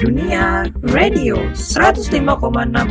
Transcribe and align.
Dunia 0.00 0.64
Radio 0.96 1.36
105,6 1.52 2.32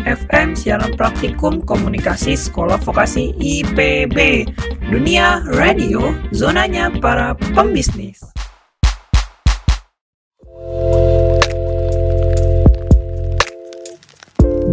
FM 0.05 0.53
siaran 0.53 0.93
praktikum 0.93 1.57
komunikasi 1.65 2.37
sekolah 2.37 2.77
vokasi 2.77 3.33
IPB. 3.33 4.45
Dunia 4.93 5.41
Radio, 5.57 6.13
zonanya 6.29 6.93
para 7.01 7.33
pembisnis. 7.57 8.21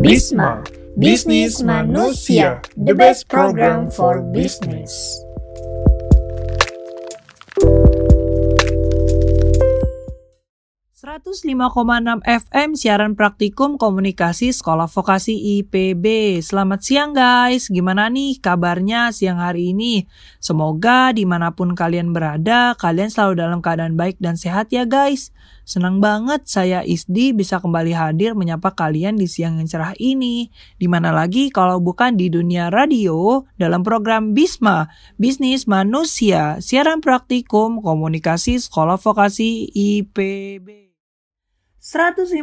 Bisma, 0.04 0.60
Bisnis 1.00 1.64
Manusia, 1.64 2.60
the 2.76 2.92
best 2.92 3.32
program 3.32 3.88
for 3.88 4.20
business. 4.20 5.24
105,6 11.16 12.20
FM 12.28 12.76
siaran 12.76 13.16
praktikum 13.16 13.80
komunikasi 13.80 14.52
sekolah 14.52 14.84
vokasi 14.84 15.64
IPB. 15.64 16.04
Selamat 16.44 16.84
siang 16.84 17.16
guys, 17.16 17.72
gimana 17.72 18.12
nih 18.12 18.36
kabarnya 18.36 19.16
siang 19.16 19.40
hari 19.40 19.72
ini? 19.72 20.04
Semoga 20.44 21.16
di 21.16 21.24
mana 21.24 21.56
pun 21.56 21.72
kalian 21.72 22.12
berada, 22.12 22.76
kalian 22.76 23.08
selalu 23.08 23.32
dalam 23.40 23.64
keadaan 23.64 23.96
baik 23.96 24.20
dan 24.20 24.36
sehat 24.36 24.68
ya 24.76 24.84
guys. 24.84 25.32
Senang 25.64 26.04
banget 26.04 26.44
saya 26.44 26.84
Isdi 26.84 27.32
bisa 27.32 27.64
kembali 27.64 27.96
hadir 27.96 28.36
menyapa 28.36 28.76
kalian 28.76 29.16
di 29.16 29.24
siang 29.24 29.56
yang 29.56 29.72
cerah 29.72 29.96
ini. 29.96 30.52
Di 30.76 30.84
mana 30.84 31.16
lagi 31.16 31.48
kalau 31.48 31.80
bukan 31.80 32.20
di 32.20 32.28
dunia 32.28 32.68
radio 32.68 33.40
dalam 33.56 33.80
program 33.80 34.36
BISMA, 34.36 34.92
Bisnis 35.16 35.64
Manusia, 35.64 36.60
siaran 36.60 37.00
praktikum 37.00 37.80
komunikasi 37.80 38.60
sekolah 38.60 39.00
vokasi 39.00 39.72
IPB. 39.72 40.85
105,6 41.86 42.42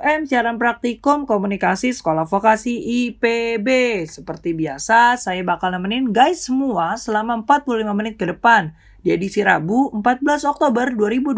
FM 0.00 0.24
siaran 0.24 0.56
praktikum 0.56 1.28
komunikasi 1.28 1.92
sekolah 1.92 2.24
vokasi 2.24 2.72
IPB. 2.72 3.68
Seperti 4.08 4.56
biasa, 4.56 5.20
saya 5.20 5.44
bakal 5.44 5.76
nemenin 5.76 6.08
guys 6.08 6.48
semua 6.48 6.96
selama 6.96 7.44
45 7.44 7.84
menit 7.92 8.16
ke 8.16 8.24
depan 8.24 8.72
di 9.04 9.12
edisi 9.12 9.44
Rabu 9.44 9.92
14 10.00 10.48
Oktober 10.48 10.88
2020. 10.88 11.36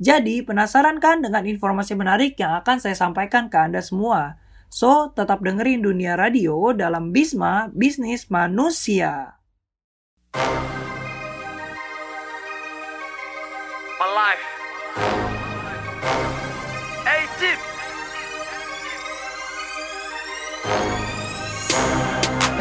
Jadi, 0.00 0.40
penasaran 0.40 1.04
kan 1.04 1.20
dengan 1.20 1.44
informasi 1.44 1.92
menarik 1.92 2.40
yang 2.40 2.64
akan 2.64 2.80
saya 2.80 2.96
sampaikan 2.96 3.52
ke 3.52 3.60
Anda 3.60 3.84
semua? 3.84 4.40
So, 4.72 5.12
tetap 5.12 5.44
dengerin 5.44 5.84
Dunia 5.84 6.16
Radio 6.16 6.72
dalam 6.72 7.12
Bisma 7.12 7.68
Bisnis 7.76 8.32
Manusia. 8.32 9.36
My 14.00 14.08
life. 14.16 14.55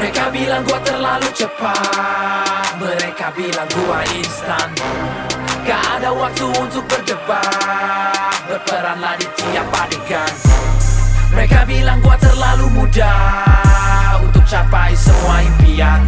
Mereka 0.06 0.30
bilang 0.30 0.62
gua 0.70 0.78
terlalu 0.86 1.26
cepat. 1.34 2.78
Mereka 2.78 3.34
bilang 3.34 3.66
gua 3.74 4.06
instan. 4.14 4.70
Gak 5.66 5.82
ada 5.98 6.14
waktu 6.14 6.46
untuk 6.62 6.86
berdebat. 6.86 8.38
Berperanlah 8.46 9.18
di 9.18 9.26
tiap 9.34 9.66
adegan. 9.74 10.30
Mereka 11.34 11.66
bilang 11.66 11.98
gua 12.06 12.14
terlalu 12.22 12.70
muda 12.70 13.18
Untuk 14.22 14.46
capai 14.46 14.94
semua 14.94 15.42
impian. 15.42 16.06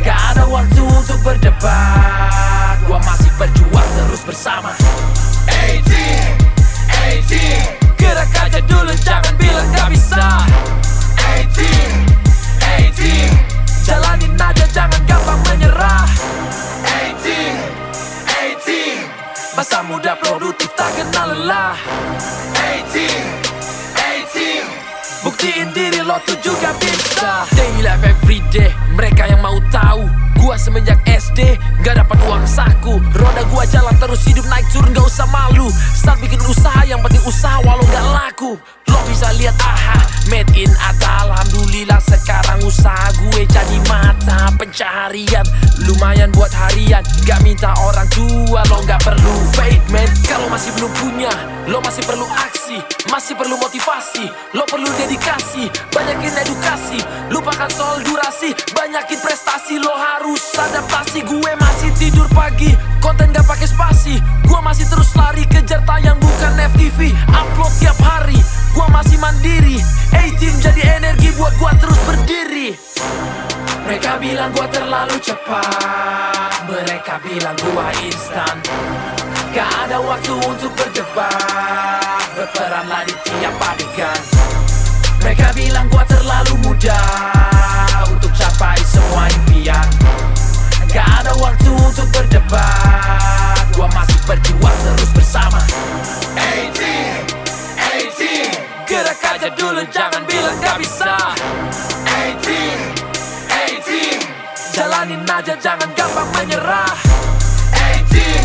Gak 0.00 0.16
ada 0.32 0.48
waktu 0.48 0.80
untuk 0.80 1.20
berdebat. 1.20 2.80
Gua 2.88 3.04
masih 3.04 3.28
berjuang 3.36 3.90
terus 4.00 4.24
bersama. 4.24 4.72
A-Team, 5.52 6.40
A-Team 6.88 7.68
Gerak 8.00 8.32
aja 8.32 8.64
dulu 8.64 8.96
jangan 8.96 9.36
bilang 9.36 9.68
gak 9.76 9.92
bisa. 9.92 10.24
A-Team, 11.20 12.08
A-Team 12.74 13.30
Jalanin 13.86 14.34
aja 14.34 14.66
jangan 14.74 15.02
gampang 15.06 15.38
menyerah. 15.46 16.08
A-Team, 16.82 17.54
A-Team 18.26 18.98
Masa 19.54 19.86
muda 19.86 20.18
produktif 20.18 20.74
tak 20.74 20.90
kenal 20.98 21.30
lelah. 21.30 21.78
A-Team, 22.58 23.22
A-Team 23.94 24.66
Buktiin 25.22 25.70
diri 25.70 26.02
lo 26.02 26.18
tuh 26.26 26.36
juga 26.42 26.74
bisa. 26.82 27.46
Daily 27.54 27.86
life 27.86 28.02
everyday 28.02 28.74
Mereka 28.92 29.30
yang 29.30 29.40
mau 29.40 29.56
tahu. 29.70 30.10
Gua 30.42 30.58
semenjak 30.58 30.98
SD 31.06 31.56
Gak 31.86 31.94
dapat 31.96 32.18
uang 32.26 32.44
saku. 32.44 32.98
Roda 33.14 33.46
gua 33.48 33.64
jalan 33.70 33.94
terus 34.02 34.26
hidup 34.26 34.44
naik 34.50 34.66
turun 34.74 34.90
gak 34.90 35.06
usah 35.06 35.30
malu. 35.30 35.70
Start 35.94 36.18
bikin 36.20 36.42
usaha 36.44 36.82
yang 36.84 36.98
penting 37.00 37.22
usaha 37.22 37.62
walau 37.62 37.86
gak 37.88 38.04
laku 38.04 38.23
Lo 38.34 38.98
bisa 39.06 39.30
lihat 39.38 39.54
aha 39.62 40.26
Made 40.26 40.50
in 40.58 40.72
Atta. 40.82 41.28
Alhamdulillah 41.28 42.02
sekarang 42.02 42.66
usaha 42.66 43.14
gue 43.14 43.46
jadi 43.46 43.78
mata. 43.86 44.50
Pencaharian 44.58 45.46
Lumayan 45.86 46.34
buat 46.34 46.50
harian. 46.50 47.04
Gak 47.22 47.44
minta 47.46 47.70
orang 47.78 48.08
tua 48.10 48.66
Lo 48.72 48.82
gak 48.88 49.04
perlu 49.06 49.34
fake 49.54 49.86
man. 49.94 50.10
Kalau 50.26 50.50
masih 50.50 50.74
belum 50.74 50.90
punya 50.98 51.30
Lo 51.70 51.78
masih 51.78 52.02
perlu 52.02 52.26
aksi. 52.26 52.82
Masih 53.12 53.38
perlu 53.38 53.54
motivasi 53.54 54.26
Lo 54.56 54.66
perlu 54.66 54.90
dedikasi. 54.98 55.70
Banyakin 55.94 56.34
edukasi 56.42 56.98
Lupakan 57.30 57.70
soal 57.70 58.02
durasi. 58.02 58.50
Banyakin 58.74 59.20
prestasi 59.22 59.78
Lo 59.78 59.94
harus 59.94 60.42
adaptasi. 60.58 61.22
Gue 61.22 61.52
masih 61.60 61.92
tidur 62.00 62.26
pagi 62.34 62.74
Konten 62.98 63.30
gak 63.36 63.44
pakai 63.44 63.68
spasi. 63.68 64.16
Gue 64.48 64.58
masih 64.64 64.88
terus 64.88 65.12
lari 65.12 65.44
Kejar 65.44 65.84
tayang 65.84 66.16
bukan 66.16 66.56
FTV 66.72 67.12
Upload 67.28 67.72
tiap 67.76 67.98
hari 68.00 68.23
Gue 68.72 68.86
masih 68.88 69.20
mandiri. 69.20 69.76
A-Team 70.16 70.54
jadi 70.64 70.96
energi 70.96 71.28
buat 71.36 71.52
gue 71.60 71.72
terus 71.76 72.00
berdiri. 72.08 72.68
Mereka 73.84 74.16
bilang 74.16 74.48
gue 74.56 74.66
terlalu 74.72 75.16
cepat. 75.20 76.64
Mereka 76.64 77.20
bilang 77.20 77.56
gue 77.60 77.86
instan. 78.08 78.56
Gak 79.52 79.68
ada 79.84 80.00
waktu 80.00 80.32
untuk 80.48 80.72
berdebat. 80.72 82.24
Berperanlah 82.32 83.04
di 83.04 83.14
tiap 83.28 83.54
adegan. 83.60 84.20
Mereka 85.20 85.56
bilang 85.56 85.88
gue 85.88 86.04
terlalu 86.04 86.52
muda 86.68 87.00
Untuk 88.08 88.32
capai 88.32 88.80
semua 88.84 89.28
impian. 89.28 89.88
Gak 90.94 91.26
ada 91.26 91.34
waktu 91.36 91.70
untuk 91.74 92.06
berdebat. 92.14 93.66
Gua 93.74 93.90
masih 93.90 94.20
berjuang 94.30 94.78
terus 94.86 95.10
bersama. 95.10 95.58
A-Team, 96.38 97.26
A-Team 97.26 97.43
Aja 99.44 99.60
dulu 99.60 99.84
jangan 99.92 100.24
bilang 100.24 100.56
gak 100.56 100.80
bisa. 100.80 101.20
A-Team, 102.08 102.80
A-Team 103.52 104.16
Jalanin 104.72 105.20
aja 105.28 105.52
jangan 105.60 105.84
gampang 105.92 106.32
menyerah. 106.32 106.96
A-Team, 107.76 108.44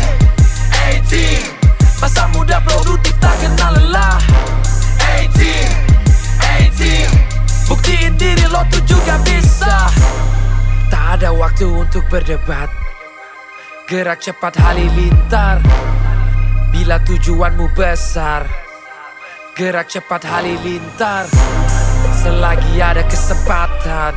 A-Team 0.76 1.40
Masa 2.04 2.28
muda 2.36 2.60
produktif 2.60 3.16
tak 3.16 3.32
kenal 3.40 3.80
lelah. 3.80 4.20
A-Team, 5.00 5.72
A-Team 6.36 7.08
Buktiin 7.64 8.20
diri 8.20 8.44
lo 8.52 8.60
tuh 8.68 8.84
juga 8.84 9.16
bisa. 9.24 9.88
Tak 10.92 11.16
ada 11.16 11.32
waktu 11.32 11.64
untuk 11.64 12.04
berdebat. 12.12 12.68
Gerak 13.88 14.20
cepat 14.20 14.52
halilintar 14.52 15.64
Bila 16.68 17.00
tujuanmu 17.00 17.72
besar 17.72 18.59
Gerak 19.58 19.90
cepat 19.90 20.22
halilintar 20.24 21.26
Selagi 22.22 22.78
ada 22.78 23.02
kesempatan. 23.02 24.14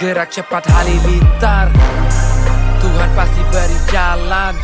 Gerak 0.00 0.32
cepat 0.32 0.64
halilintar 0.64 1.68
Tuhan 2.80 3.10
pasti 3.12 3.42
beri 3.52 3.78
jalan. 3.92 4.54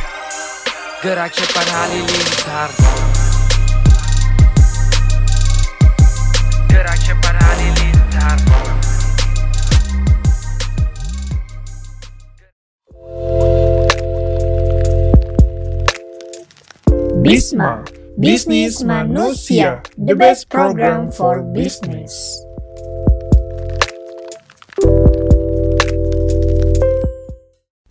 Gerak 1.04 1.30
cepat 1.36 1.66
halilintar 1.68 2.70
Gerak 6.68 6.98
cepat 7.04 7.34
halilintar 7.36 8.36
Bisma, 17.20 17.84
Bisnis 18.20 18.84
Manusia, 18.84 19.80
the 19.96 20.12
best 20.12 20.52
program 20.52 21.08
for 21.08 21.40
business. 21.56 22.44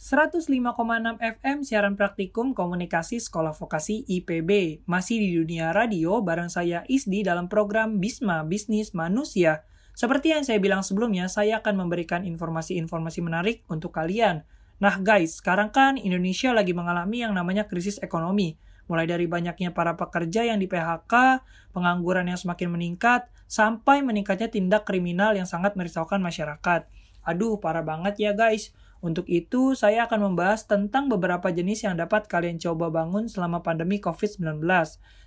enam 0.06 1.18
FM 1.18 1.66
siaran 1.66 1.98
praktikum 1.98 2.54
komunikasi 2.54 3.18
sekolah 3.18 3.58
vokasi 3.58 4.06
IPB. 4.06 4.86
Masih 4.86 5.18
di 5.18 5.34
dunia 5.34 5.74
radio 5.74 6.22
bareng 6.22 6.54
saya 6.54 6.86
Isdi 6.86 7.26
dalam 7.26 7.50
program 7.50 7.98
Bisma 7.98 8.46
Bisnis 8.46 8.94
Manusia. 8.94 9.66
Seperti 9.98 10.38
yang 10.38 10.46
saya 10.46 10.62
bilang 10.62 10.86
sebelumnya, 10.86 11.26
saya 11.26 11.58
akan 11.66 11.90
memberikan 11.90 12.22
informasi-informasi 12.22 13.26
menarik 13.26 13.66
untuk 13.66 13.98
kalian. 13.98 14.46
Nah 14.78 14.94
guys, 15.02 15.42
sekarang 15.42 15.74
kan 15.74 15.98
Indonesia 15.98 16.54
lagi 16.54 16.78
mengalami 16.78 17.26
yang 17.26 17.34
namanya 17.34 17.66
krisis 17.66 17.98
ekonomi. 18.06 18.69
Mulai 18.90 19.06
dari 19.06 19.30
banyaknya 19.30 19.72
para 19.72 19.94
pekerja 19.94 20.44
yang 20.44 20.58
di 20.58 20.66
PHK, 20.66 21.46
pengangguran 21.72 22.26
yang 22.26 22.42
semakin 22.42 22.74
meningkat, 22.74 23.30
sampai 23.46 24.02
meningkatnya 24.02 24.50
tindak 24.50 24.90
kriminal 24.90 25.38
yang 25.38 25.46
sangat 25.46 25.78
merisaukan 25.78 26.18
masyarakat. 26.20 26.90
Aduh, 27.24 27.62
parah 27.62 27.86
banget 27.86 28.18
ya 28.18 28.32
guys. 28.34 28.74
Untuk 29.00 29.32
itu, 29.32 29.80
saya 29.80 30.12
akan 30.12 30.34
membahas 30.34 30.68
tentang 30.68 31.08
beberapa 31.08 31.48
jenis 31.48 31.88
yang 31.88 31.96
dapat 31.96 32.28
kalian 32.28 32.60
coba 32.60 32.92
bangun 32.92 33.32
selama 33.32 33.64
pandemi 33.64 34.02
COVID-19. 34.04 34.60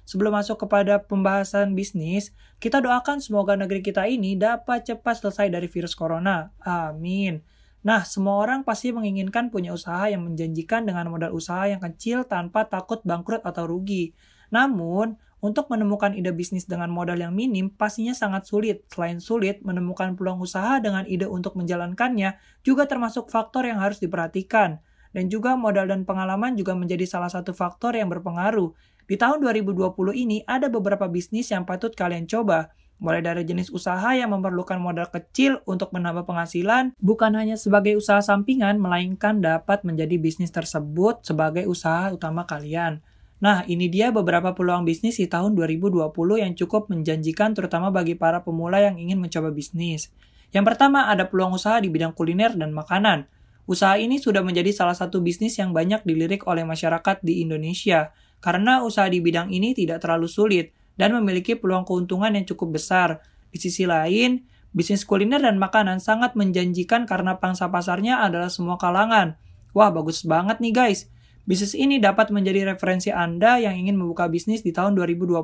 Sebelum 0.04 0.34
masuk 0.34 0.66
kepada 0.66 1.00
pembahasan 1.00 1.72
bisnis, 1.72 2.36
kita 2.60 2.84
doakan 2.84 3.24
semoga 3.24 3.56
negeri 3.56 3.80
kita 3.80 4.04
ini 4.10 4.36
dapat 4.36 4.84
cepat 4.84 5.24
selesai 5.24 5.48
dari 5.48 5.70
virus 5.72 5.96
corona. 5.96 6.52
Amin. 6.60 7.40
Nah, 7.82 8.06
semua 8.06 8.38
orang 8.38 8.62
pasti 8.62 8.94
menginginkan 8.94 9.50
punya 9.50 9.74
usaha 9.74 10.06
yang 10.06 10.22
menjanjikan 10.22 10.86
dengan 10.86 11.10
modal 11.10 11.34
usaha 11.34 11.66
yang 11.66 11.82
kecil 11.82 12.22
tanpa 12.22 12.70
takut 12.70 13.02
bangkrut 13.02 13.42
atau 13.42 13.66
rugi. 13.66 14.14
Namun, 14.54 15.18
untuk 15.42 15.66
menemukan 15.74 16.14
ide 16.14 16.30
bisnis 16.30 16.70
dengan 16.70 16.86
modal 16.94 17.18
yang 17.18 17.34
minim 17.34 17.74
pastinya 17.74 18.14
sangat 18.14 18.46
sulit. 18.46 18.86
Selain 18.86 19.18
sulit, 19.18 19.58
menemukan 19.66 20.14
peluang 20.14 20.38
usaha 20.38 20.78
dengan 20.78 21.02
ide 21.10 21.26
untuk 21.26 21.58
menjalankannya 21.58 22.38
juga 22.62 22.86
termasuk 22.86 23.26
faktor 23.26 23.66
yang 23.66 23.82
harus 23.82 23.98
diperhatikan. 23.98 24.78
Dan 25.10 25.26
juga 25.26 25.58
modal 25.58 25.90
dan 25.90 26.06
pengalaman 26.06 26.54
juga 26.54 26.78
menjadi 26.78 27.04
salah 27.04 27.28
satu 27.28 27.50
faktor 27.50 27.98
yang 27.98 28.06
berpengaruh. 28.06 28.70
Di 29.10 29.18
tahun 29.18 29.42
2020 29.42 29.92
ini 30.14 30.46
ada 30.46 30.70
beberapa 30.70 31.10
bisnis 31.10 31.50
yang 31.50 31.66
patut 31.66 31.90
kalian 31.92 32.30
coba. 32.30 32.70
Mulai 33.02 33.18
dari 33.18 33.42
jenis 33.42 33.74
usaha 33.74 34.14
yang 34.14 34.30
memerlukan 34.30 34.78
modal 34.78 35.10
kecil 35.10 35.58
untuk 35.66 35.90
menambah 35.90 36.22
penghasilan, 36.22 36.94
bukan 37.02 37.34
hanya 37.34 37.58
sebagai 37.58 37.98
usaha 37.98 38.22
sampingan, 38.22 38.78
melainkan 38.78 39.42
dapat 39.42 39.82
menjadi 39.82 40.22
bisnis 40.22 40.54
tersebut 40.54 41.26
sebagai 41.26 41.66
usaha 41.66 42.14
utama 42.14 42.46
kalian. 42.46 43.02
Nah, 43.42 43.66
ini 43.66 43.90
dia 43.90 44.14
beberapa 44.14 44.54
peluang 44.54 44.86
bisnis 44.86 45.18
di 45.18 45.26
tahun 45.26 45.58
2020 45.58 45.98
yang 46.46 46.54
cukup 46.54 46.94
menjanjikan 46.94 47.58
terutama 47.58 47.90
bagi 47.90 48.14
para 48.14 48.38
pemula 48.38 48.78
yang 48.78 48.94
ingin 48.94 49.18
mencoba 49.18 49.50
bisnis. 49.50 50.14
Yang 50.54 50.70
pertama, 50.70 51.10
ada 51.10 51.26
peluang 51.26 51.58
usaha 51.58 51.82
di 51.82 51.90
bidang 51.90 52.14
kuliner 52.14 52.54
dan 52.54 52.70
makanan. 52.70 53.26
Usaha 53.66 53.98
ini 53.98 54.22
sudah 54.22 54.46
menjadi 54.46 54.70
salah 54.70 54.94
satu 54.94 55.18
bisnis 55.18 55.58
yang 55.58 55.74
banyak 55.74 56.06
dilirik 56.06 56.46
oleh 56.46 56.62
masyarakat 56.62 57.18
di 57.18 57.42
Indonesia, 57.42 58.14
karena 58.38 58.86
usaha 58.86 59.10
di 59.10 59.18
bidang 59.18 59.50
ini 59.50 59.74
tidak 59.74 60.06
terlalu 60.06 60.30
sulit 60.30 60.70
dan 60.96 61.16
memiliki 61.16 61.56
peluang 61.56 61.84
keuntungan 61.84 62.32
yang 62.32 62.44
cukup 62.48 62.80
besar. 62.80 63.22
Di 63.52 63.58
sisi 63.60 63.84
lain, 63.84 64.44
bisnis 64.72 65.04
kuliner 65.04 65.40
dan 65.40 65.60
makanan 65.60 66.00
sangat 66.00 66.32
menjanjikan 66.36 67.04
karena 67.04 67.36
pangsa 67.36 67.68
pasarnya 67.68 68.24
adalah 68.24 68.48
semua 68.48 68.80
kalangan. 68.80 69.36
Wah, 69.72 69.88
bagus 69.92 70.24
banget 70.24 70.60
nih 70.60 70.72
guys. 70.72 71.08
Bisnis 71.42 71.74
ini 71.74 71.98
dapat 71.98 72.30
menjadi 72.30 72.70
referensi 72.70 73.10
Anda 73.10 73.58
yang 73.58 73.74
ingin 73.74 73.98
membuka 73.98 74.30
bisnis 74.30 74.62
di 74.62 74.70
tahun 74.70 74.94
2020. 74.94 75.42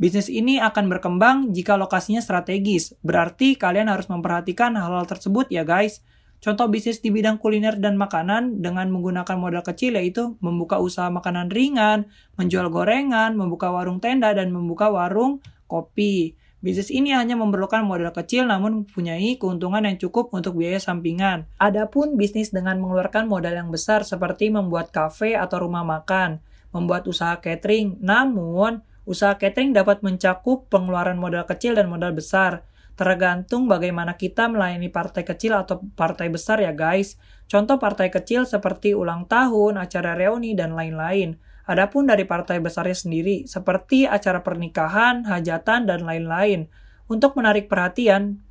Bisnis 0.00 0.28
ini 0.32 0.56
akan 0.60 0.88
berkembang 0.88 1.36
jika 1.52 1.76
lokasinya 1.76 2.24
strategis, 2.24 2.96
berarti 3.04 3.56
kalian 3.56 3.88
harus 3.92 4.08
memperhatikan 4.08 4.72
hal-hal 4.76 5.04
tersebut 5.04 5.52
ya 5.52 5.64
guys. 5.64 6.00
Contoh 6.40 6.72
bisnis 6.72 7.04
di 7.04 7.12
bidang 7.12 7.36
kuliner 7.36 7.76
dan 7.76 8.00
makanan 8.00 8.64
dengan 8.64 8.88
menggunakan 8.88 9.36
modal 9.36 9.60
kecil 9.60 9.92
yaitu 10.00 10.40
membuka 10.40 10.80
usaha 10.80 11.12
makanan 11.12 11.52
ringan, 11.52 12.08
menjual 12.40 12.72
gorengan, 12.72 13.36
membuka 13.36 13.68
warung 13.68 14.00
tenda, 14.00 14.32
dan 14.32 14.48
membuka 14.48 14.88
warung 14.88 15.44
kopi. 15.68 16.32
Bisnis 16.64 16.88
ini 16.88 17.12
hanya 17.12 17.36
memerlukan 17.36 17.84
modal 17.84 18.12
kecil 18.16 18.48
namun 18.48 18.84
mempunyai 18.84 19.36
keuntungan 19.36 19.84
yang 19.84 20.00
cukup 20.00 20.32
untuk 20.32 20.56
biaya 20.56 20.80
sampingan. 20.80 21.44
Adapun 21.60 22.16
bisnis 22.16 22.52
dengan 22.56 22.80
mengeluarkan 22.80 23.28
modal 23.28 23.56
yang 23.60 23.68
besar 23.68 24.04
seperti 24.08 24.48
membuat 24.48 24.92
kafe 24.92 25.36
atau 25.36 25.60
rumah 25.60 25.84
makan, 25.84 26.40
membuat 26.72 27.04
usaha 27.04 27.36
catering, 27.36 28.00
namun 28.00 28.80
usaha 29.04 29.36
catering 29.36 29.76
dapat 29.76 30.00
mencakup 30.00 30.68
pengeluaran 30.72 31.20
modal 31.20 31.44
kecil 31.44 31.76
dan 31.76 31.88
modal 31.88 32.16
besar. 32.16 32.64
Tergantung 33.00 33.64
bagaimana 33.64 34.20
kita 34.20 34.52
melayani 34.52 34.92
partai 34.92 35.24
kecil 35.24 35.56
atau 35.56 35.80
partai 35.96 36.28
besar 36.28 36.60
ya 36.60 36.76
guys. 36.76 37.16
Contoh 37.48 37.80
partai 37.80 38.12
kecil 38.12 38.44
seperti 38.44 38.92
ulang 38.92 39.24
tahun, 39.24 39.80
acara 39.80 40.12
reuni, 40.12 40.52
dan 40.52 40.76
lain-lain. 40.76 41.40
Adapun 41.64 42.04
dari 42.04 42.28
partai 42.28 42.60
besarnya 42.60 42.92
sendiri, 42.92 43.48
seperti 43.48 44.04
acara 44.04 44.44
pernikahan, 44.44 45.24
hajatan, 45.24 45.88
dan 45.88 46.04
lain-lain. 46.04 46.68
Untuk 47.08 47.40
menarik 47.40 47.72
perhatian, 47.72 48.44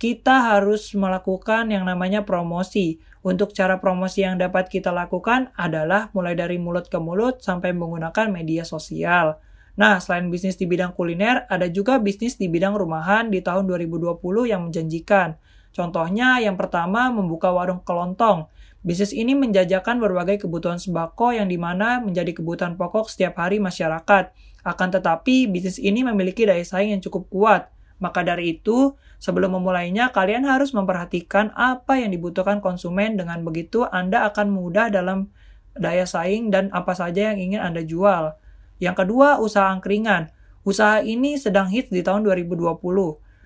kita 0.00 0.56
harus 0.56 0.96
melakukan 0.96 1.68
yang 1.68 1.84
namanya 1.84 2.24
promosi. 2.24 2.96
Untuk 3.20 3.52
cara 3.52 3.76
promosi 3.76 4.24
yang 4.24 4.40
dapat 4.40 4.72
kita 4.72 4.88
lakukan 4.88 5.52
adalah 5.52 6.08
mulai 6.16 6.32
dari 6.32 6.56
mulut 6.56 6.88
ke 6.88 6.96
mulut 6.96 7.44
sampai 7.44 7.76
menggunakan 7.76 8.32
media 8.32 8.64
sosial. 8.64 9.36
Nah, 9.72 9.96
selain 10.04 10.28
bisnis 10.28 10.60
di 10.60 10.68
bidang 10.68 10.92
kuliner, 10.92 11.48
ada 11.48 11.64
juga 11.64 11.96
bisnis 11.96 12.36
di 12.36 12.44
bidang 12.52 12.76
rumahan 12.76 13.32
di 13.32 13.40
tahun 13.40 13.64
2020 13.64 14.20
yang 14.44 14.68
menjanjikan. 14.68 15.40
Contohnya, 15.72 16.36
yang 16.44 16.60
pertama 16.60 17.08
membuka 17.08 17.48
warung 17.48 17.80
kelontong. 17.80 18.52
Bisnis 18.84 19.16
ini 19.16 19.32
menjajakan 19.32 19.96
berbagai 19.96 20.44
kebutuhan 20.44 20.76
sembako 20.76 21.32
yang 21.32 21.48
di 21.48 21.56
mana 21.56 22.04
menjadi 22.04 22.36
kebutuhan 22.36 22.76
pokok 22.76 23.08
setiap 23.08 23.40
hari 23.40 23.56
masyarakat. 23.62 24.36
Akan 24.60 24.88
tetapi, 24.92 25.48
bisnis 25.48 25.80
ini 25.80 26.04
memiliki 26.04 26.44
daya 26.44 26.60
saing 26.60 26.92
yang 26.92 27.00
cukup 27.00 27.32
kuat. 27.32 27.72
Maka 27.96 28.20
dari 28.26 28.58
itu, 28.58 28.92
sebelum 29.22 29.56
memulainya, 29.56 30.12
kalian 30.12 30.44
harus 30.44 30.76
memperhatikan 30.76 31.54
apa 31.56 31.96
yang 31.96 32.12
dibutuhkan 32.12 32.60
konsumen. 32.60 33.16
Dengan 33.16 33.40
begitu, 33.40 33.88
Anda 33.88 34.28
akan 34.28 34.52
mudah 34.52 34.92
dalam 34.92 35.32
daya 35.72 36.04
saing 36.04 36.52
dan 36.52 36.68
apa 36.76 36.92
saja 36.92 37.32
yang 37.32 37.40
ingin 37.40 37.62
Anda 37.64 37.80
jual. 37.80 38.41
Yang 38.82 39.06
kedua, 39.06 39.38
usaha 39.38 39.70
angkringan. 39.70 40.34
Usaha 40.66 40.98
ini 41.06 41.38
sedang 41.38 41.70
hits 41.70 41.94
di 41.94 42.02
tahun 42.02 42.26
2020. 42.26 42.82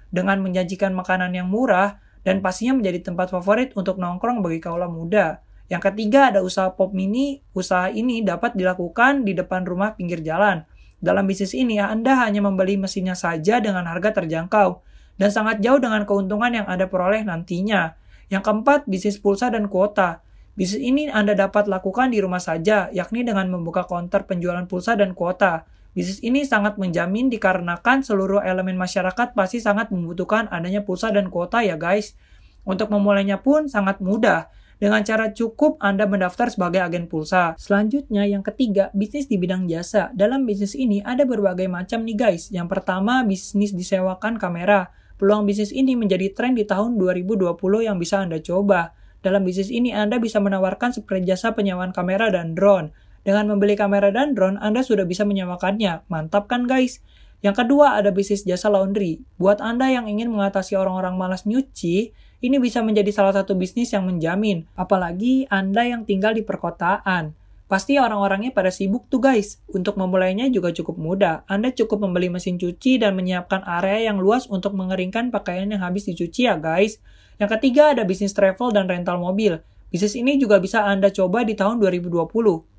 Dengan 0.08 0.40
menjanjikan 0.40 0.96
makanan 0.96 1.36
yang 1.36 1.52
murah, 1.52 2.00
dan 2.24 2.40
pastinya 2.40 2.80
menjadi 2.80 3.12
tempat 3.12 3.28
favorit 3.28 3.76
untuk 3.76 4.00
nongkrong 4.00 4.40
bagi 4.40 4.58
kaula 4.64 4.88
muda. 4.88 5.44
Yang 5.68 5.92
ketiga 5.92 6.32
ada 6.32 6.40
usaha 6.40 6.72
pop 6.72 6.96
mini. 6.96 7.44
Usaha 7.52 7.92
ini 7.92 8.24
dapat 8.24 8.56
dilakukan 8.56 9.28
di 9.28 9.36
depan 9.36 9.62
rumah 9.68 9.92
pinggir 9.92 10.24
jalan. 10.24 10.64
Dalam 10.98 11.28
bisnis 11.28 11.52
ini 11.52 11.76
Anda 11.78 12.18
hanya 12.24 12.40
membeli 12.40 12.80
mesinnya 12.80 13.14
saja 13.14 13.60
dengan 13.60 13.84
harga 13.84 14.24
terjangkau 14.24 14.80
dan 15.20 15.30
sangat 15.30 15.60
jauh 15.62 15.78
dengan 15.78 16.02
keuntungan 16.08 16.50
yang 16.50 16.66
Anda 16.66 16.88
peroleh 16.88 17.22
nantinya. 17.22 17.94
Yang 18.26 18.42
keempat, 18.42 18.80
bisnis 18.90 19.22
pulsa 19.22 19.52
dan 19.52 19.70
kuota. 19.70 20.25
Bisnis 20.56 20.80
ini 20.80 21.04
Anda 21.12 21.36
dapat 21.36 21.68
lakukan 21.68 22.16
di 22.16 22.24
rumah 22.24 22.40
saja, 22.40 22.88
yakni 22.88 23.28
dengan 23.28 23.52
membuka 23.52 23.84
konter 23.84 24.24
penjualan 24.24 24.64
pulsa 24.64 24.96
dan 24.96 25.12
kuota. 25.12 25.68
Bisnis 25.92 26.24
ini 26.24 26.48
sangat 26.48 26.80
menjamin 26.80 27.28
dikarenakan 27.28 28.00
seluruh 28.00 28.40
elemen 28.40 28.80
masyarakat 28.80 29.36
pasti 29.36 29.60
sangat 29.60 29.92
membutuhkan 29.92 30.48
adanya 30.48 30.80
pulsa 30.80 31.12
dan 31.12 31.28
kuota 31.28 31.60
ya 31.60 31.76
guys. 31.76 32.16
Untuk 32.64 32.88
memulainya 32.88 33.44
pun 33.44 33.68
sangat 33.68 34.00
mudah. 34.00 34.48
Dengan 34.80 35.04
cara 35.04 35.28
cukup 35.28 35.76
Anda 35.76 36.08
mendaftar 36.08 36.48
sebagai 36.48 36.80
agen 36.80 37.04
pulsa. 37.04 37.52
Selanjutnya 37.60 38.24
yang 38.24 38.40
ketiga, 38.40 38.88
bisnis 38.96 39.28
di 39.28 39.36
bidang 39.36 39.68
jasa. 39.68 40.08
Dalam 40.16 40.48
bisnis 40.48 40.72
ini 40.72 41.04
ada 41.04 41.28
berbagai 41.28 41.68
macam 41.68 42.00
nih 42.00 42.16
guys. 42.16 42.48
Yang 42.48 42.80
pertama, 42.80 43.20
bisnis 43.28 43.76
disewakan 43.76 44.40
kamera. 44.40 44.88
Peluang 45.20 45.44
bisnis 45.44 45.68
ini 45.68 46.00
menjadi 46.00 46.32
tren 46.32 46.56
di 46.56 46.64
tahun 46.64 46.96
2020 46.96 47.44
yang 47.84 48.00
bisa 48.00 48.24
Anda 48.24 48.40
coba. 48.40 48.96
Dalam 49.26 49.42
bisnis 49.42 49.74
ini 49.74 49.90
Anda 49.90 50.22
bisa 50.22 50.38
menawarkan 50.38 50.94
seperti 50.94 51.26
jasa 51.26 51.50
penyewaan 51.50 51.90
kamera 51.90 52.30
dan 52.30 52.54
drone. 52.54 52.94
Dengan 53.26 53.50
membeli 53.50 53.74
kamera 53.74 54.14
dan 54.14 54.38
drone, 54.38 54.54
Anda 54.62 54.86
sudah 54.86 55.02
bisa 55.02 55.26
menyewakannya. 55.26 56.06
Mantap 56.06 56.46
kan 56.46 56.70
guys? 56.70 57.02
Yang 57.42 57.66
kedua 57.66 57.98
ada 57.98 58.14
bisnis 58.14 58.46
jasa 58.46 58.70
laundry. 58.70 59.18
Buat 59.34 59.58
Anda 59.58 59.90
yang 59.90 60.06
ingin 60.06 60.30
mengatasi 60.30 60.78
orang-orang 60.78 61.18
malas 61.18 61.42
nyuci, 61.42 62.14
ini 62.38 62.56
bisa 62.62 62.86
menjadi 62.86 63.10
salah 63.10 63.34
satu 63.34 63.58
bisnis 63.58 63.90
yang 63.90 64.06
menjamin. 64.06 64.62
Apalagi 64.78 65.50
Anda 65.50 65.82
yang 65.82 66.06
tinggal 66.06 66.38
di 66.38 66.46
perkotaan. 66.46 67.34
Pasti 67.66 67.98
orang-orangnya 67.98 68.54
pada 68.54 68.70
sibuk 68.70 69.10
tuh 69.10 69.18
guys. 69.18 69.58
Untuk 69.74 69.98
memulainya 69.98 70.46
juga 70.54 70.70
cukup 70.70 71.02
mudah. 71.02 71.42
Anda 71.50 71.74
cukup 71.74 71.98
membeli 71.98 72.30
mesin 72.30 72.62
cuci 72.62 73.02
dan 73.02 73.18
menyiapkan 73.18 73.66
area 73.66 74.06
yang 74.06 74.22
luas 74.22 74.46
untuk 74.46 74.78
mengeringkan 74.78 75.34
pakaian 75.34 75.66
yang 75.66 75.82
habis 75.82 76.06
dicuci 76.06 76.46
ya 76.46 76.54
guys. 76.54 77.02
Yang 77.36 77.50
ketiga 77.60 77.92
ada 77.92 78.02
bisnis 78.08 78.32
travel 78.32 78.72
dan 78.72 78.88
rental 78.88 79.20
mobil. 79.20 79.60
Bisnis 79.86 80.18
ini 80.18 80.34
juga 80.40 80.58
bisa 80.58 80.82
Anda 80.82 81.14
coba 81.14 81.46
di 81.46 81.54
tahun 81.54 81.78
2020, 81.78 82.26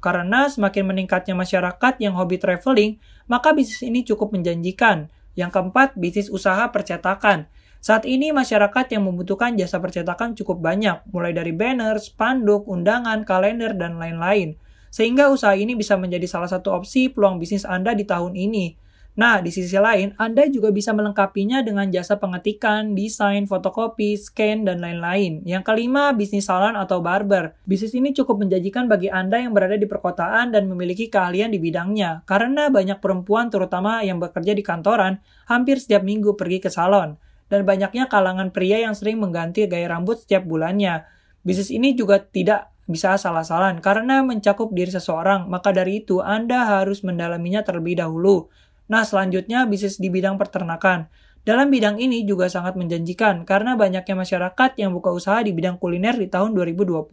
karena 0.03 0.51
semakin 0.51 0.83
meningkatnya 0.83 1.37
masyarakat 1.37 1.93
yang 2.03 2.17
hobi 2.19 2.35
traveling, 2.35 2.99
maka 3.31 3.55
bisnis 3.55 3.79
ini 3.85 4.03
cukup 4.03 4.35
menjanjikan. 4.35 5.07
Yang 5.37 5.51
keempat, 5.55 5.95
bisnis 5.95 6.27
usaha 6.27 6.67
percetakan. 6.73 7.47
Saat 7.77 8.09
ini 8.09 8.33
masyarakat 8.33 8.91
yang 8.91 9.05
membutuhkan 9.05 9.53
jasa 9.55 9.77
percetakan 9.77 10.33
cukup 10.33 10.59
banyak, 10.59 11.05
mulai 11.13 11.31
dari 11.31 11.53
banner, 11.53 12.01
spanduk, 12.01 12.65
undangan, 12.65 13.23
kalender, 13.23 13.77
dan 13.77 14.01
lain-lain. 14.01 14.57
Sehingga 14.89 15.29
usaha 15.29 15.53
ini 15.53 15.77
bisa 15.77 15.93
menjadi 15.95 16.25
salah 16.25 16.49
satu 16.49 16.73
opsi 16.73 17.13
peluang 17.13 17.37
bisnis 17.37 17.63
Anda 17.63 17.93
di 17.93 18.03
tahun 18.03 18.33
ini. 18.33 18.86
Nah, 19.17 19.41
di 19.41 19.49
sisi 19.49 19.73
lain, 19.73 20.13
Anda 20.21 20.45
juga 20.45 20.69
bisa 20.69 20.93
melengkapinya 20.93 21.65
dengan 21.65 21.89
jasa 21.89 22.21
pengetikan, 22.21 22.93
desain, 22.93 23.49
fotokopi, 23.49 24.13
scan, 24.13 24.69
dan 24.69 24.77
lain-lain. 24.77 25.41
Yang 25.41 25.73
kelima, 25.73 26.13
bisnis 26.13 26.45
salon 26.45 26.77
atau 26.77 27.01
barber. 27.01 27.57
Bisnis 27.65 27.97
ini 27.97 28.13
cukup 28.13 28.45
menjanjikan 28.45 28.85
bagi 28.85 29.09
Anda 29.09 29.41
yang 29.41 29.57
berada 29.57 29.73
di 29.73 29.89
perkotaan 29.89 30.53
dan 30.53 30.69
memiliki 30.69 31.09
keahlian 31.09 31.49
di 31.49 31.57
bidangnya, 31.57 32.29
karena 32.29 32.69
banyak 32.69 33.01
perempuan 33.01 33.49
terutama 33.49 34.05
yang 34.05 34.21
bekerja 34.21 34.53
di 34.53 34.61
kantoran 34.61 35.17
hampir 35.49 35.81
setiap 35.81 36.05
minggu 36.05 36.37
pergi 36.37 36.61
ke 36.61 36.69
salon. 36.69 37.17
Dan 37.49 37.65
banyaknya 37.65 38.05
kalangan 38.05 38.53
pria 38.53 38.85
yang 38.85 38.93
sering 38.93 39.17
mengganti 39.17 39.65
gaya 39.65 39.97
rambut 39.97 40.21
setiap 40.21 40.45
bulannya. 40.45 41.09
Bisnis 41.41 41.73
ini 41.73 41.97
juga 41.97 42.21
tidak 42.21 42.69
bisa 42.87 43.19
salah-salan 43.19 43.83
karena 43.83 44.23
mencakup 44.23 44.71
diri 44.71 44.93
seseorang, 44.93 45.49
maka 45.51 45.75
dari 45.75 46.05
itu 46.05 46.23
Anda 46.23 46.69
harus 46.79 47.03
mendalaminya 47.03 47.65
terlebih 47.65 47.99
dahulu. 47.99 48.47
Nah, 48.87 49.03
selanjutnya 49.03 49.67
bisnis 49.67 49.99
di 49.99 50.07
bidang 50.07 50.39
peternakan. 50.39 51.11
Dalam 51.47 51.71
bidang 51.71 51.95
ini 51.95 52.27
juga 52.27 52.51
sangat 52.51 52.75
menjanjikan 52.75 53.47
karena 53.47 53.79
banyaknya 53.79 54.15
masyarakat 54.19 54.75
yang 54.79 54.91
buka 54.91 55.15
usaha 55.15 55.39
di 55.39 55.55
bidang 55.55 55.79
kuliner 55.79 56.19
di 56.19 56.27
tahun 56.27 56.51
2020. 56.51 57.07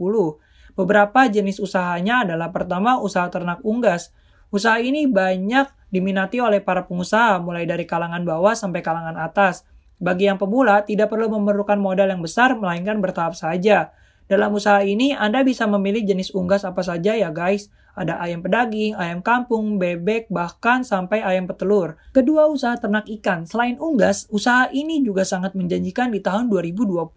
Beberapa 0.75 1.31
jenis 1.31 1.63
usahanya 1.63 2.27
adalah 2.27 2.51
pertama 2.51 2.99
usaha 2.99 3.31
ternak 3.31 3.63
unggas. 3.63 4.11
Usaha 4.51 4.83
ini 4.83 5.07
banyak 5.07 5.71
diminati 5.91 6.43
oleh 6.43 6.59
para 6.59 6.83
pengusaha 6.83 7.39
mulai 7.39 7.63
dari 7.63 7.87
kalangan 7.87 8.27
bawah 8.27 8.59
sampai 8.59 8.83
kalangan 8.83 9.15
atas. 9.15 9.63
Bagi 10.03 10.27
yang 10.27 10.39
pemula, 10.43 10.83
tidak 10.83 11.15
perlu 11.15 11.31
memerlukan 11.31 11.79
modal 11.79 12.11
yang 12.11 12.19
besar 12.19 12.59
melainkan 12.59 12.99
bertahap 12.99 13.39
saja. 13.39 13.95
Dalam 14.25 14.57
usaha 14.57 14.81
ini, 14.81 15.13
Anda 15.13 15.45
bisa 15.45 15.69
memilih 15.69 16.01
jenis 16.09 16.33
unggas 16.33 16.65
apa 16.65 16.81
saja 16.81 17.13
ya 17.13 17.29
guys. 17.29 17.69
Ada 17.95 18.19
ayam 18.19 18.43
pedaging, 18.43 18.97
ayam 18.99 19.23
kampung, 19.23 19.79
bebek, 19.79 20.27
bahkan 20.33 20.83
sampai 20.83 21.23
ayam 21.23 21.47
petelur. 21.47 21.95
Kedua 22.11 22.51
usaha 22.51 22.75
ternak 22.75 23.07
ikan. 23.21 23.47
Selain 23.47 23.79
unggas, 23.79 24.27
usaha 24.33 24.67
ini 24.73 25.05
juga 25.05 25.23
sangat 25.23 25.55
menjanjikan 25.55 26.11
di 26.11 26.19
tahun 26.19 26.51
2020. 26.51 27.15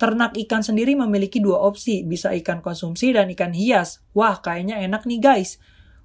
Ternak 0.00 0.32
ikan 0.36 0.64
sendiri 0.64 0.96
memiliki 0.96 1.38
dua 1.44 1.60
opsi, 1.60 2.04
bisa 2.04 2.32
ikan 2.32 2.60
konsumsi 2.60 3.12
dan 3.12 3.28
ikan 3.32 3.52
hias. 3.52 4.04
Wah, 4.12 4.40
kayaknya 4.40 4.80
enak 4.80 5.04
nih 5.08 5.20
guys. 5.20 5.60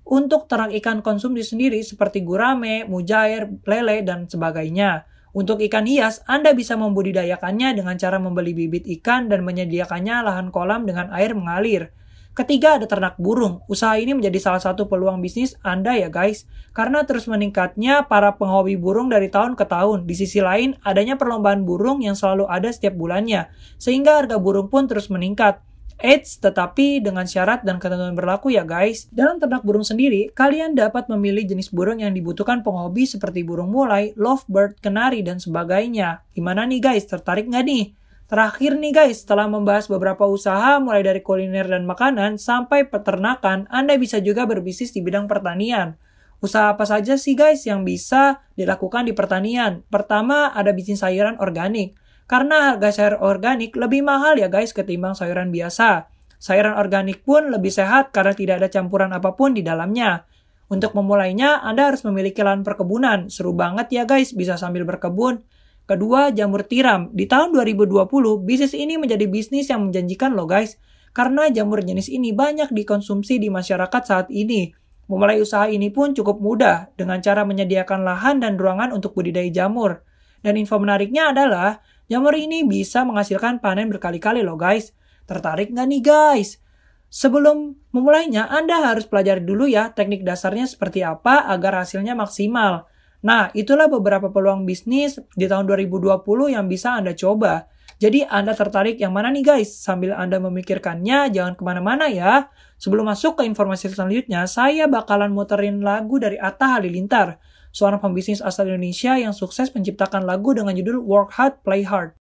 Untuk 0.05 0.45
ternak 0.45 0.75
ikan 0.79 1.01
konsumsi 1.01 1.41
sendiri 1.41 1.81
seperti 1.81 2.21
gurame, 2.21 2.85
mujair, 2.85 3.49
lele, 3.65 4.05
dan 4.05 4.29
sebagainya. 4.29 5.07
Untuk 5.35 5.59
ikan 5.67 5.83
hias, 5.83 6.23
Anda 6.31 6.55
bisa 6.55 6.79
membudidayakannya 6.79 7.75
dengan 7.75 7.99
cara 7.99 8.23
membeli 8.23 8.55
bibit 8.55 8.87
ikan 8.87 9.27
dan 9.27 9.43
menyediakannya 9.43 10.23
lahan 10.23 10.47
kolam 10.47 10.87
dengan 10.87 11.11
air 11.11 11.35
mengalir. 11.35 11.91
Ketiga 12.31 12.79
ada 12.79 12.87
ternak 12.87 13.19
burung. 13.19 13.59
Usaha 13.67 13.99
ini 13.99 14.15
menjadi 14.15 14.39
salah 14.39 14.63
satu 14.63 14.87
peluang 14.87 15.19
bisnis 15.19 15.59
Anda 15.59 15.99
ya 15.99 16.07
guys. 16.07 16.47
Karena 16.71 17.03
terus 17.03 17.27
meningkatnya 17.27 18.07
para 18.07 18.39
penghobi 18.39 18.79
burung 18.79 19.11
dari 19.11 19.27
tahun 19.27 19.59
ke 19.59 19.67
tahun. 19.67 20.07
Di 20.07 20.15
sisi 20.15 20.39
lain, 20.39 20.79
adanya 20.87 21.19
perlombaan 21.19 21.67
burung 21.67 21.99
yang 21.99 22.15
selalu 22.15 22.47
ada 22.47 22.71
setiap 22.71 22.95
bulannya. 22.95 23.51
Sehingga 23.75 24.23
harga 24.23 24.39
burung 24.39 24.71
pun 24.71 24.87
terus 24.87 25.11
meningkat. 25.11 25.59
Eits, 25.95 26.43
tetapi 26.43 26.99
dengan 26.99 27.23
syarat 27.23 27.63
dan 27.63 27.79
ketentuan 27.79 28.13
berlaku 28.19 28.51
ya 28.51 28.67
guys. 28.67 29.07
Dalam 29.15 29.39
ternak 29.39 29.63
burung 29.63 29.87
sendiri, 29.87 30.27
kalian 30.35 30.75
dapat 30.75 31.07
memilih 31.07 31.47
jenis 31.47 31.71
burung 31.71 32.03
yang 32.03 32.11
dibutuhkan 32.11 32.61
penghobi 32.67 33.07
seperti 33.07 33.47
burung 33.47 33.71
mulai, 33.71 34.11
lovebird, 34.19 34.83
kenari, 34.83 35.23
dan 35.23 35.39
sebagainya. 35.39 36.27
Gimana 36.35 36.67
nih 36.67 36.83
guys, 36.83 37.07
tertarik 37.07 37.47
nggak 37.47 37.63
nih? 37.63 37.85
Terakhir 38.25 38.75
nih 38.75 38.91
guys, 38.91 39.21
setelah 39.21 39.45
membahas 39.45 39.85
beberapa 39.85 40.25
usaha 40.25 40.81
mulai 40.81 41.05
dari 41.05 41.21
kuliner 41.21 41.69
dan 41.69 41.85
makanan 41.85 42.41
sampai 42.41 42.89
peternakan, 42.89 43.69
Anda 43.69 43.95
bisa 44.01 44.17
juga 44.17 44.49
berbisnis 44.49 44.91
di 44.91 44.99
bidang 45.05 45.29
pertanian. 45.29 45.95
Usaha 46.43 46.75
apa 46.75 46.83
saja 46.83 47.15
sih 47.15 47.37
guys 47.37 47.63
yang 47.63 47.87
bisa 47.87 48.43
dilakukan 48.59 49.07
di 49.07 49.13
pertanian? 49.15 49.85
Pertama, 49.87 50.51
ada 50.51 50.75
bisnis 50.75 50.99
sayuran 50.99 51.39
organik. 51.39 51.95
Karena 52.25 52.73
harga 52.73 52.89
sayur 52.89 53.21
organik 53.21 53.77
lebih 53.77 54.01
mahal 54.01 54.41
ya 54.41 54.49
guys 54.49 54.73
ketimbang 54.73 55.13
sayuran 55.13 55.53
biasa. 55.53 56.09
Sayuran 56.41 56.77
organik 56.77 57.21
pun 57.21 57.53
lebih 57.53 57.69
sehat 57.69 58.09
karena 58.09 58.33
tidak 58.33 58.55
ada 58.61 58.69
campuran 58.69 59.13
apa 59.13 59.33
pun 59.37 59.53
di 59.53 59.61
dalamnya. 59.61 60.25
Untuk 60.65 60.97
memulainya, 60.97 61.61
Anda 61.61 61.93
harus 61.93 62.01
memiliki 62.01 62.41
lahan 62.41 62.65
perkebunan. 62.65 63.29
Seru 63.29 63.53
banget 63.53 63.93
ya 63.93 64.03
guys, 64.09 64.33
bisa 64.33 64.57
sambil 64.57 64.81
berkebun. 64.81 65.45
Kedua, 65.85 66.33
jamur 66.33 66.65
tiram. 66.65 67.13
Di 67.13 67.29
tahun 67.29 67.53
2020, 67.53 68.09
bisnis 68.41 68.73
ini 68.73 68.97
menjadi 68.97 69.29
bisnis 69.29 69.69
yang 69.69 69.85
menjanjikan 69.85 70.33
loh 70.33 70.49
guys. 70.49 70.81
Karena 71.13 71.45
jamur 71.53 71.85
jenis 71.85 72.09
ini 72.09 72.33
banyak 72.33 72.73
dikonsumsi 72.73 73.37
di 73.37 73.53
masyarakat 73.53 74.01
saat 74.01 74.27
ini. 74.33 74.73
Memulai 75.05 75.37
usaha 75.37 75.69
ini 75.69 75.93
pun 75.93 76.17
cukup 76.17 76.41
mudah 76.41 76.89
dengan 76.97 77.21
cara 77.21 77.45
menyediakan 77.45 78.01
lahan 78.01 78.41
dan 78.41 78.57
ruangan 78.57 78.89
untuk 78.89 79.13
budidaya 79.13 79.47
jamur. 79.53 80.01
Dan 80.41 80.57
info 80.57 80.81
menariknya 80.81 81.29
adalah, 81.29 81.85
jamur 82.11 82.33
ini 82.37 82.65
bisa 82.65 83.05
menghasilkan 83.05 83.61
panen 83.61 83.89
berkali-kali 83.89 84.41
loh 84.41 84.57
guys. 84.57 84.91
Tertarik 85.25 85.73
nggak 85.73 85.87
nih 85.89 86.01
guys? 86.05 86.61
Sebelum 87.09 87.79
memulainya, 87.95 88.49
Anda 88.51 88.91
harus 88.91 89.07
pelajari 89.07 89.39
dulu 89.39 89.69
ya 89.69 89.93
teknik 89.93 90.27
dasarnya 90.27 90.67
seperti 90.67 91.05
apa 91.05 91.47
agar 91.47 91.85
hasilnya 91.85 92.11
maksimal. 92.11 92.89
Nah, 93.25 93.49
itulah 93.55 93.89
beberapa 93.89 94.29
peluang 94.29 94.67
bisnis 94.67 95.17
di 95.33 95.49
tahun 95.49 95.65
2020 95.65 96.21
yang 96.51 96.69
bisa 96.69 96.93
Anda 96.93 97.15
coba. 97.17 97.65
Jadi 97.95 98.27
Anda 98.27 98.51
tertarik 98.51 98.99
yang 98.99 99.15
mana 99.15 99.31
nih 99.31 99.41
guys? 99.41 99.71
Sambil 99.71 100.11
Anda 100.11 100.43
memikirkannya, 100.43 101.31
jangan 101.31 101.55
ke 101.55 101.63
mana-mana 101.63 102.11
ya. 102.11 102.51
Sebelum 102.75 103.07
masuk 103.07 103.39
ke 103.39 103.47
informasi 103.47 103.87
selanjutnya, 103.87 104.43
saya 104.51 104.91
bakalan 104.91 105.31
muterin 105.31 105.79
lagu 105.79 106.19
dari 106.19 106.35
Atta 106.35 106.75
Halilintar, 106.75 107.39
seorang 107.75 107.99
pembisnis 107.99 108.39
asal 108.39 108.71
Indonesia 108.71 109.19
yang 109.19 109.35
sukses 109.35 109.67
menciptakan 109.75 110.23
lagu 110.23 110.55
dengan 110.55 110.71
judul 110.71 111.03
Work 111.03 111.35
Hard, 111.35 111.59
Play 111.67 111.83
Hard. 111.83 112.15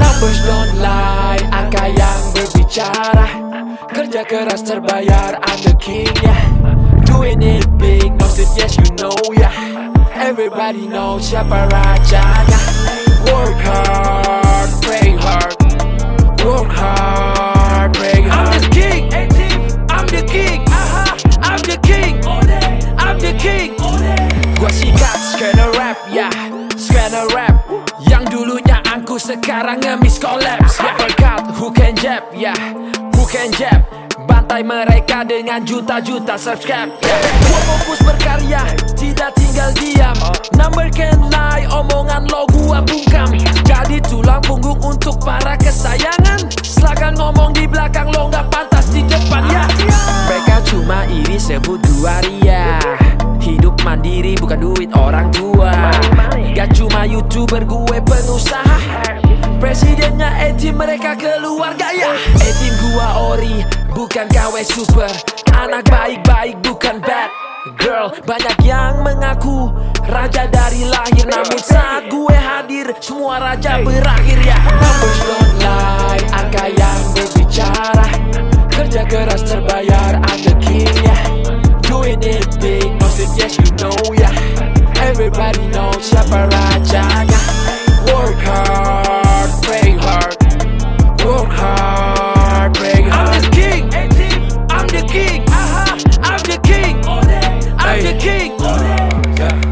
Numbers 0.00 0.40
don't 0.48 0.72
lie, 0.80 1.44
angka 1.52 1.84
yang 1.92 2.20
berbicara. 2.32 3.28
Kerja 3.92 4.24
keras 4.24 4.64
terbayar, 4.64 5.36
I'm 5.44 5.60
the 5.60 5.76
king, 5.76 6.08
yeah 6.24 6.40
Doing 7.04 7.44
it 7.44 7.68
big, 7.76 8.16
no 8.16 8.26
sit, 8.26 8.48
yes 8.56 8.80
you 8.80 8.88
know, 8.96 9.12
yeah 9.36 9.63
Everybody 10.14 10.86
knows 10.86 11.26
siapa 11.26 11.66
rajanya 11.66 12.60
Work 13.34 13.58
hard, 13.66 14.70
pray 14.86 15.10
hard. 15.18 15.54
Work 16.46 16.70
hard, 16.70 17.90
pray 17.98 18.22
hard 18.22 18.54
I'm 18.54 18.62
the 18.62 18.70
king, 18.70 19.02
I'm 19.90 20.06
the 20.06 20.22
king, 20.22 20.62
I'm 21.42 21.62
the 21.66 21.76
king. 21.82 22.14
I'm 22.94 23.18
the 23.18 23.34
king. 23.42 23.74
Gua 24.54 24.70
sikat, 24.70 25.18
skena 25.34 25.66
rap, 25.74 25.98
ya 26.08 26.30
Skena 26.78 27.26
rap. 27.34 27.66
Yang 28.06 28.24
dulunya 28.30 28.78
angku 28.86 29.18
sekarang 29.18 29.82
ngemis 29.82 30.22
collapse 30.22 30.78
ya 30.78 30.94
Uppercut, 30.94 31.42
who 31.58 31.74
can 31.74 31.92
jab, 31.98 32.22
ya 32.30 32.54
Who 33.18 33.26
can 33.26 33.50
jab? 33.50 33.82
Bantai 34.24 34.62
mereka 34.62 35.26
dengan 35.26 35.66
juta-juta 35.66 36.38
subscribe 36.38 36.94
ya. 37.02 37.16
Gua 37.50 37.60
fokus 37.66 38.00
berkarya, 38.06 38.62
tidak 38.96 39.36
tinggal 39.54 39.70
diam. 39.78 40.16
Number 40.58 40.90
can 40.90 41.30
lie, 41.30 41.62
omongan 41.70 42.26
lo 42.26 42.42
gua 42.50 42.82
bungkam. 42.82 43.30
Jadi 43.62 44.02
tulang 44.02 44.42
punggung 44.42 44.82
untuk 44.82 45.22
para 45.22 45.54
kesayangan. 45.54 46.42
Silakan 46.66 47.14
ngomong 47.14 47.54
di 47.54 47.70
belakang 47.70 48.10
lo 48.10 48.26
nggak 48.26 48.50
pantas 48.50 48.90
di 48.90 49.06
depan 49.06 49.46
ya. 49.46 49.62
Mereka 50.26 50.58
cuma 50.66 51.06
iri 51.06 51.38
sebut 51.38 51.78
gua 51.94 52.18
ria 52.26 52.82
Hidup 53.44 53.76
mandiri 53.84 54.32
bukan 54.40 54.56
duit 54.56 54.88
orang 54.96 55.28
tua. 55.28 55.92
Gak 56.56 56.72
cuma 56.80 57.04
youtuber 57.04 57.60
gue 57.68 57.98
pengusaha 58.00 58.80
Presidennya 59.60 60.48
etim 60.48 60.80
mereka 60.80 61.12
keluarga 61.12 61.92
ya. 61.92 62.16
Etim 62.40 62.72
gua 62.80 63.36
ori 63.36 63.60
bukan 63.92 64.32
KW 64.32 64.64
super. 64.64 65.12
Anak 65.52 65.84
baik-baik 65.92 66.56
bukan 66.64 67.04
bad 67.04 67.28
Girl, 67.76 68.12
banyak 68.24 68.64
yang 68.64 69.04
mengaku 69.04 69.72
Raja 70.08 70.48
dari 70.48 70.84
lahir 70.88 71.24
Namun 71.28 71.60
saat 71.60 72.08
gue 72.12 72.36
hadir 72.36 72.92
Semua 73.00 73.40
raja 73.44 73.80
berakhir 73.84 74.40
ya. 74.40 74.56
Numbers 74.56 75.20
don't 75.20 75.52
lie 75.60 76.24
Angka 76.32 76.64
yang 76.72 77.02
berbicara. 77.12 78.08
Kerja 78.72 79.02
keras 79.04 79.42
terbayar 79.44 80.16
king 80.64 80.88
ya 81.04 81.33
Doing 82.04 82.22
it 82.22 82.60
big. 82.60 83.00
Most 83.00 83.16
it 83.18 83.32
yes 83.32 83.56
you 83.56 83.64
know 83.80 83.96
ya 84.12 84.28
Everybody 85.00 85.64
knows 85.72 86.04
siapa 86.04 86.52
rajanya 86.52 87.40
Work 88.12 88.44
hard, 88.44 89.48
pray 89.64 89.96
hard. 89.96 90.36
Work 91.24 91.48
hard, 91.48 92.76
pray 92.76 93.08
hard 93.08 93.32
I'm 93.32 93.40
the 93.40 93.48
king, 93.56 93.88
I'm 94.68 94.84
the 94.92 95.00
king. 95.08 95.48
I'm 95.48 96.44
the 96.44 96.60
king, 96.60 97.00
I'm 97.80 97.98
the 98.04 98.12
king. 98.20 98.52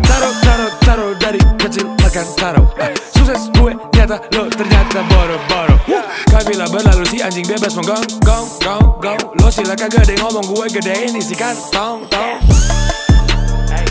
Taruh, 0.08 0.32
taruh, 0.40 0.72
taruh 0.88 1.12
dari 1.20 1.40
kecil 1.60 1.84
akan 2.00 2.26
taruh 2.40 2.66
eh, 2.80 2.96
Sukses 3.12 3.52
gue 3.52 3.76
nyata 3.92 4.16
lo 4.32 4.48
ternyata 4.48 5.04
boro-boro. 5.04 5.76
Uh, 5.84 6.00
Kabila 6.32 6.64
berlalu 6.72 7.04
si 7.12 7.20
anjing 7.20 7.44
bebas 7.44 7.76
menggong 7.76 8.08
gong 8.24 8.48
gong 8.64 8.86
gong 9.04 9.20
Lo 9.52 9.60
silakan 9.60 9.92
gede 9.92 10.16
ngomong 10.16 10.48
gue 10.48 10.80
gedein 10.80 11.12
isi 11.12 11.36
kantong 11.36 12.08
tong 12.08 12.40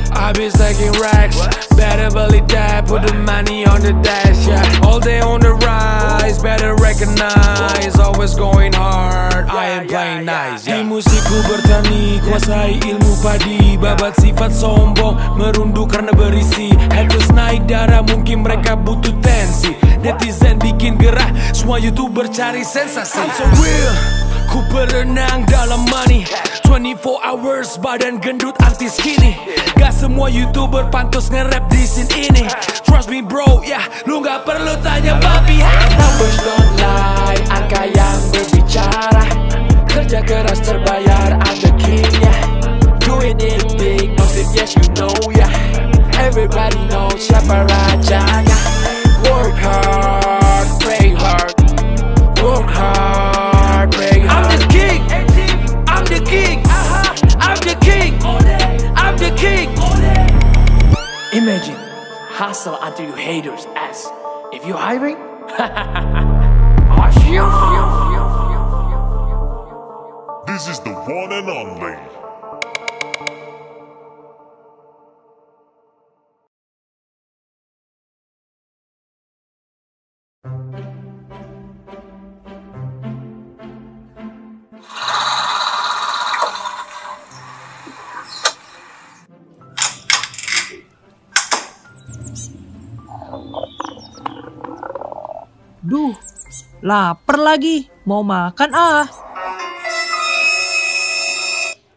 I 0.09 0.33
be 0.33 0.49
stacking 0.49 0.89
racks 0.97 1.37
Better 1.77 2.09
believe 2.09 2.49
that 2.49 2.89
Put 2.89 3.05
the 3.05 3.13
money 3.21 3.69
on 3.69 3.85
the 3.85 3.93
dash 4.01 4.49
yeah. 4.49 4.65
All 4.81 4.97
day 4.97 5.21
on 5.21 5.37
the 5.45 5.53
rise 5.61 6.41
Better 6.41 6.73
recognize 6.81 7.93
Always 8.01 8.33
going 8.33 8.73
hard 8.73 9.53
I 9.53 9.77
am 9.77 9.85
playing 9.85 10.25
nice 10.25 10.65
yeah. 10.65 10.81
Di 10.81 10.89
musikku 10.89 11.45
bertani 11.45 12.17
Kuasai 12.25 12.81
ilmu 12.81 13.21
padi 13.21 13.77
Babat 13.77 14.17
sifat 14.17 14.49
sombong 14.49 15.37
Merunduk 15.37 15.93
karena 15.93 16.09
berisi. 16.09 16.73
Haters 16.89 17.29
naik 17.37 17.69
darah 17.69 18.01
Mungkin 18.01 18.41
mereka 18.41 18.73
butuh 18.73 19.13
tensi. 19.21 19.77
Netizen 20.01 20.57
bikin 20.57 20.97
gerah 20.97 21.29
Semua 21.53 21.77
youtuber 21.77 22.25
cari 22.33 22.65
sensasi. 22.65 23.21
I'm 23.21 23.29
so 23.37 23.45
real 23.61 24.30
Ku 24.51 24.59
berenang 24.67 25.47
dalam 25.47 25.87
money. 25.87 26.27
24 26.67 27.23
hours 27.23 27.79
badan 27.79 28.19
gendut 28.19 28.55
anti 28.63 28.87
skinny 28.87 29.35
Gak 29.75 29.91
semua 29.91 30.31
youtuber 30.31 30.87
pantas 30.87 31.27
nge-rap 31.31 31.67
di 31.71 31.83
scene 31.83 32.31
ini. 32.31 32.43
Trust 32.83 33.07
me 33.07 33.23
bro, 33.23 33.63
ya 33.63 33.79
yeah, 33.79 33.83
lu 34.07 34.19
gak 34.19 34.43
perlu 34.43 34.75
tanya 34.83 35.15
babi 35.19 35.59
Numbers 35.95 36.37
don't 36.43 36.71
lie, 36.79 37.39
angka 37.51 37.81
yang 37.91 38.19
berbicara. 38.31 39.23
Kerja 39.91 40.19
keras 40.23 40.59
terbayar, 40.63 41.35
I'm 41.43 41.55
the 41.59 41.71
king 41.79 42.07
yeah 42.23 42.39
Doing 43.03 43.39
it 43.43 43.63
big, 43.75 44.15
massive 44.15 44.51
yes 44.55 44.75
you 44.79 44.87
know 44.95 45.11
yeah 45.35 45.51
Everybody 46.21 46.79
knows 46.87 47.19
siapa 47.19 47.67
rajanya. 47.67 48.57
Work 49.27 49.57
hard, 49.59 50.67
pray 50.79 51.11
hard. 51.17 51.51
Work 52.39 52.69
hard, 52.71 53.10
Imagine, 61.33 61.75
hustle 61.75 62.77
until 62.81 63.05
you 63.05 63.15
haters 63.15 63.65
ask 63.75 64.09
If 64.51 64.65
you're 64.65 64.75
hiring, 64.75 65.15
This 70.45 70.67
is 70.67 70.79
the 70.81 70.91
one 70.91 71.31
and 71.31 71.49
only. 71.49 72.20
Lapar 96.91 97.39
lagi. 97.39 97.87
Mau 98.03 98.19
makan 98.19 98.69
ah. 98.75 99.07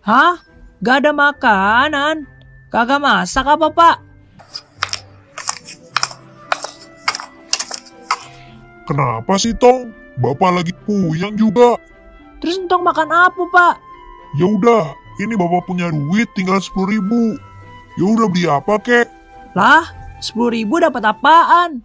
Hah? 0.06 0.38
Gak 0.84 1.02
ada 1.02 1.10
makanan? 1.10 2.28
Kagak 2.70 3.02
masak 3.02 3.48
apa 3.48 3.66
pak? 3.72 3.96
Kenapa 8.84 9.34
sih 9.40 9.56
Tong? 9.56 9.90
Bapak 10.20 10.62
lagi 10.62 10.72
puyang 10.84 11.34
juga. 11.34 11.80
Terus 12.38 12.60
entong 12.60 12.84
makan 12.84 13.08
apa 13.10 13.42
pak? 13.48 13.74
Ya 14.36 14.44
udah, 14.46 14.92
ini 15.24 15.34
bapak 15.34 15.64
punya 15.64 15.88
duit 15.88 16.28
tinggal 16.36 16.60
sepuluh 16.60 17.00
ribu. 17.00 17.40
Ya 17.96 18.04
udah 18.04 18.26
beli 18.28 18.44
apa 18.44 18.76
kek? 18.82 19.06
Lah, 19.56 19.86
10 20.18 20.50
ribu 20.50 20.82
dapat 20.82 21.02
apaan? 21.06 21.78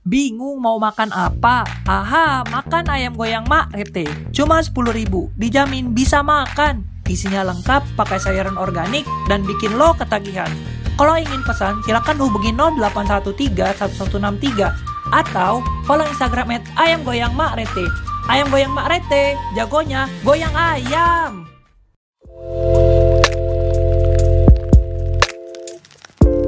Bingung 0.00 0.64
mau 0.64 0.80
makan 0.80 1.12
apa? 1.12 1.68
Aha, 1.84 2.40
makan 2.48 2.88
ayam 2.88 3.12
goyang 3.12 3.44
mak 3.44 3.68
rete. 3.76 4.08
Cuma 4.32 4.64
10 4.64 4.72
ribu, 4.96 5.28
dijamin 5.36 5.92
bisa 5.92 6.24
makan. 6.24 6.88
Isinya 7.04 7.44
lengkap, 7.44 8.00
pakai 8.00 8.16
sayuran 8.16 8.56
organik, 8.56 9.04
dan 9.28 9.44
bikin 9.44 9.76
lo 9.76 9.92
ketagihan. 9.92 10.48
Kalau 10.96 11.20
ingin 11.20 11.44
pesan, 11.44 11.84
silakan 11.84 12.16
hubungi 12.16 12.48
0813 12.56 13.52
1163 13.76 14.72
atau 15.12 15.60
follow 15.84 16.08
Instagram 16.08 16.56
at 16.56 16.64
ayam 16.80 17.04
goyang 17.04 17.36
mak 17.36 17.60
rete. 17.60 17.84
Ayam 18.24 18.48
goyang 18.48 18.72
mak 18.72 18.88
rete, 18.88 19.36
jagonya 19.52 20.08
goyang 20.24 20.56
ayam. 20.56 21.44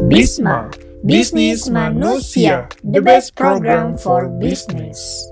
Bisma, 0.08 0.72
Bisnis 1.02 1.66
Manusia, 1.66 2.70
the 2.86 3.02
best 3.02 3.34
program 3.34 3.98
for 3.98 4.30
business. 4.38 5.26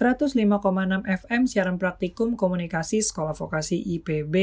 enam 0.00 1.04
FM 1.04 1.44
siaran 1.44 1.76
praktikum 1.76 2.32
komunikasi 2.32 3.04
Sekolah 3.04 3.36
Vokasi 3.36 3.76
IPB. 3.76 4.34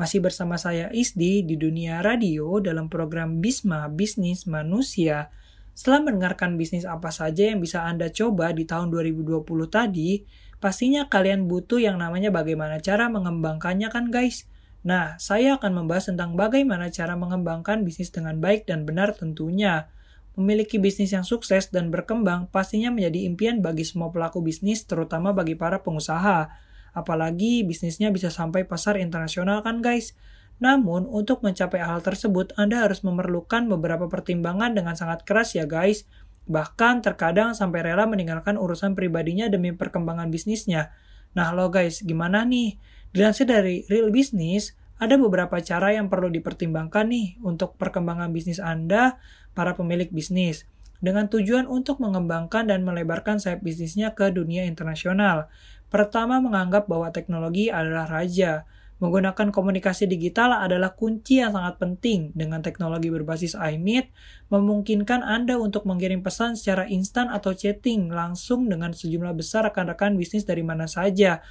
Masih 0.00 0.24
bersama 0.24 0.56
saya 0.56 0.88
Isdi 0.88 1.44
di 1.44 1.60
dunia 1.60 2.00
radio 2.00 2.56
dalam 2.64 2.88
program 2.88 3.44
Bisma 3.44 3.92
Bisnis 3.92 4.48
Manusia. 4.48 5.28
Setelah 5.76 6.08
mendengarkan 6.08 6.56
bisnis 6.56 6.88
apa 6.88 7.12
saja 7.12 7.52
yang 7.52 7.60
bisa 7.60 7.84
Anda 7.84 8.08
coba 8.08 8.56
di 8.56 8.64
tahun 8.64 8.88
2020 8.88 9.44
tadi, 9.68 10.24
pastinya 10.56 11.04
kalian 11.12 11.44
butuh 11.52 11.84
yang 11.84 12.00
namanya 12.00 12.32
bagaimana 12.32 12.80
cara 12.80 13.12
mengembangkannya 13.12 13.92
kan 13.92 14.08
guys? 14.08 14.48
Nah, 14.82 15.14
saya 15.22 15.62
akan 15.62 15.82
membahas 15.82 16.10
tentang 16.10 16.34
bagaimana 16.34 16.90
cara 16.90 17.14
mengembangkan 17.14 17.86
bisnis 17.86 18.10
dengan 18.10 18.42
baik 18.42 18.66
dan 18.66 18.82
benar 18.82 19.14
tentunya. 19.14 19.86
Memiliki 20.34 20.82
bisnis 20.82 21.14
yang 21.14 21.22
sukses 21.22 21.70
dan 21.70 21.94
berkembang 21.94 22.50
pastinya 22.50 22.90
menjadi 22.90 23.28
impian 23.28 23.62
bagi 23.62 23.86
semua 23.86 24.10
pelaku 24.10 24.42
bisnis, 24.42 24.82
terutama 24.82 25.30
bagi 25.30 25.54
para 25.54 25.84
pengusaha. 25.84 26.50
Apalagi 26.92 27.62
bisnisnya 27.62 28.10
bisa 28.10 28.28
sampai 28.28 28.66
pasar 28.66 28.98
internasional 28.98 29.62
kan 29.62 29.80
guys? 29.80 30.18
Namun, 30.58 31.06
untuk 31.10 31.42
mencapai 31.42 31.82
hal 31.82 32.02
tersebut, 32.02 32.54
Anda 32.54 32.86
harus 32.86 33.02
memerlukan 33.02 33.66
beberapa 33.66 34.06
pertimbangan 34.06 34.78
dengan 34.78 34.94
sangat 34.94 35.26
keras 35.26 35.58
ya 35.58 35.66
guys. 35.66 36.06
Bahkan 36.46 37.06
terkadang 37.06 37.54
sampai 37.54 37.86
rela 37.86 38.06
meninggalkan 38.06 38.58
urusan 38.58 38.98
pribadinya 38.98 39.46
demi 39.46 39.70
perkembangan 39.74 40.30
bisnisnya. 40.30 40.90
Nah 41.32 41.50
lo 41.54 41.70
guys, 41.72 42.02
gimana 42.02 42.44
nih? 42.44 42.78
Dilansir 43.12 43.44
dari 43.44 43.84
Real 43.92 44.08
Business, 44.08 44.72
ada 44.96 45.20
beberapa 45.20 45.60
cara 45.60 45.92
yang 45.92 46.08
perlu 46.08 46.32
dipertimbangkan 46.32 47.12
nih 47.12 47.36
untuk 47.44 47.76
perkembangan 47.76 48.32
bisnis 48.32 48.56
Anda, 48.56 49.20
para 49.52 49.76
pemilik 49.76 50.08
bisnis, 50.08 50.64
dengan 51.04 51.28
tujuan 51.28 51.68
untuk 51.68 52.00
mengembangkan 52.00 52.72
dan 52.72 52.86
melebarkan 52.88 53.36
sayap 53.36 53.60
bisnisnya 53.60 54.16
ke 54.16 54.32
dunia 54.32 54.64
internasional. 54.64 55.52
Pertama, 55.92 56.40
menganggap 56.40 56.88
bahwa 56.88 57.12
teknologi 57.12 57.68
adalah 57.68 58.08
raja. 58.08 58.64
Menggunakan 59.02 59.50
komunikasi 59.50 60.06
digital 60.06 60.54
adalah 60.54 60.94
kunci 60.94 61.42
yang 61.42 61.52
sangat 61.52 61.76
penting. 61.82 62.30
Dengan 62.32 62.62
teknologi 62.62 63.10
berbasis 63.10 63.58
iMeet, 63.58 64.08
memungkinkan 64.48 65.26
Anda 65.26 65.58
untuk 65.58 65.84
mengirim 65.84 66.22
pesan 66.22 66.54
secara 66.54 66.86
instan 66.86 67.28
atau 67.28 67.52
chatting 67.52 68.08
langsung 68.08 68.70
dengan 68.70 68.94
sejumlah 68.94 69.34
besar 69.34 69.68
rekan-rekan 69.68 70.14
bisnis 70.14 70.46
dari 70.46 70.62
mana 70.62 70.86
saja. 70.86 71.42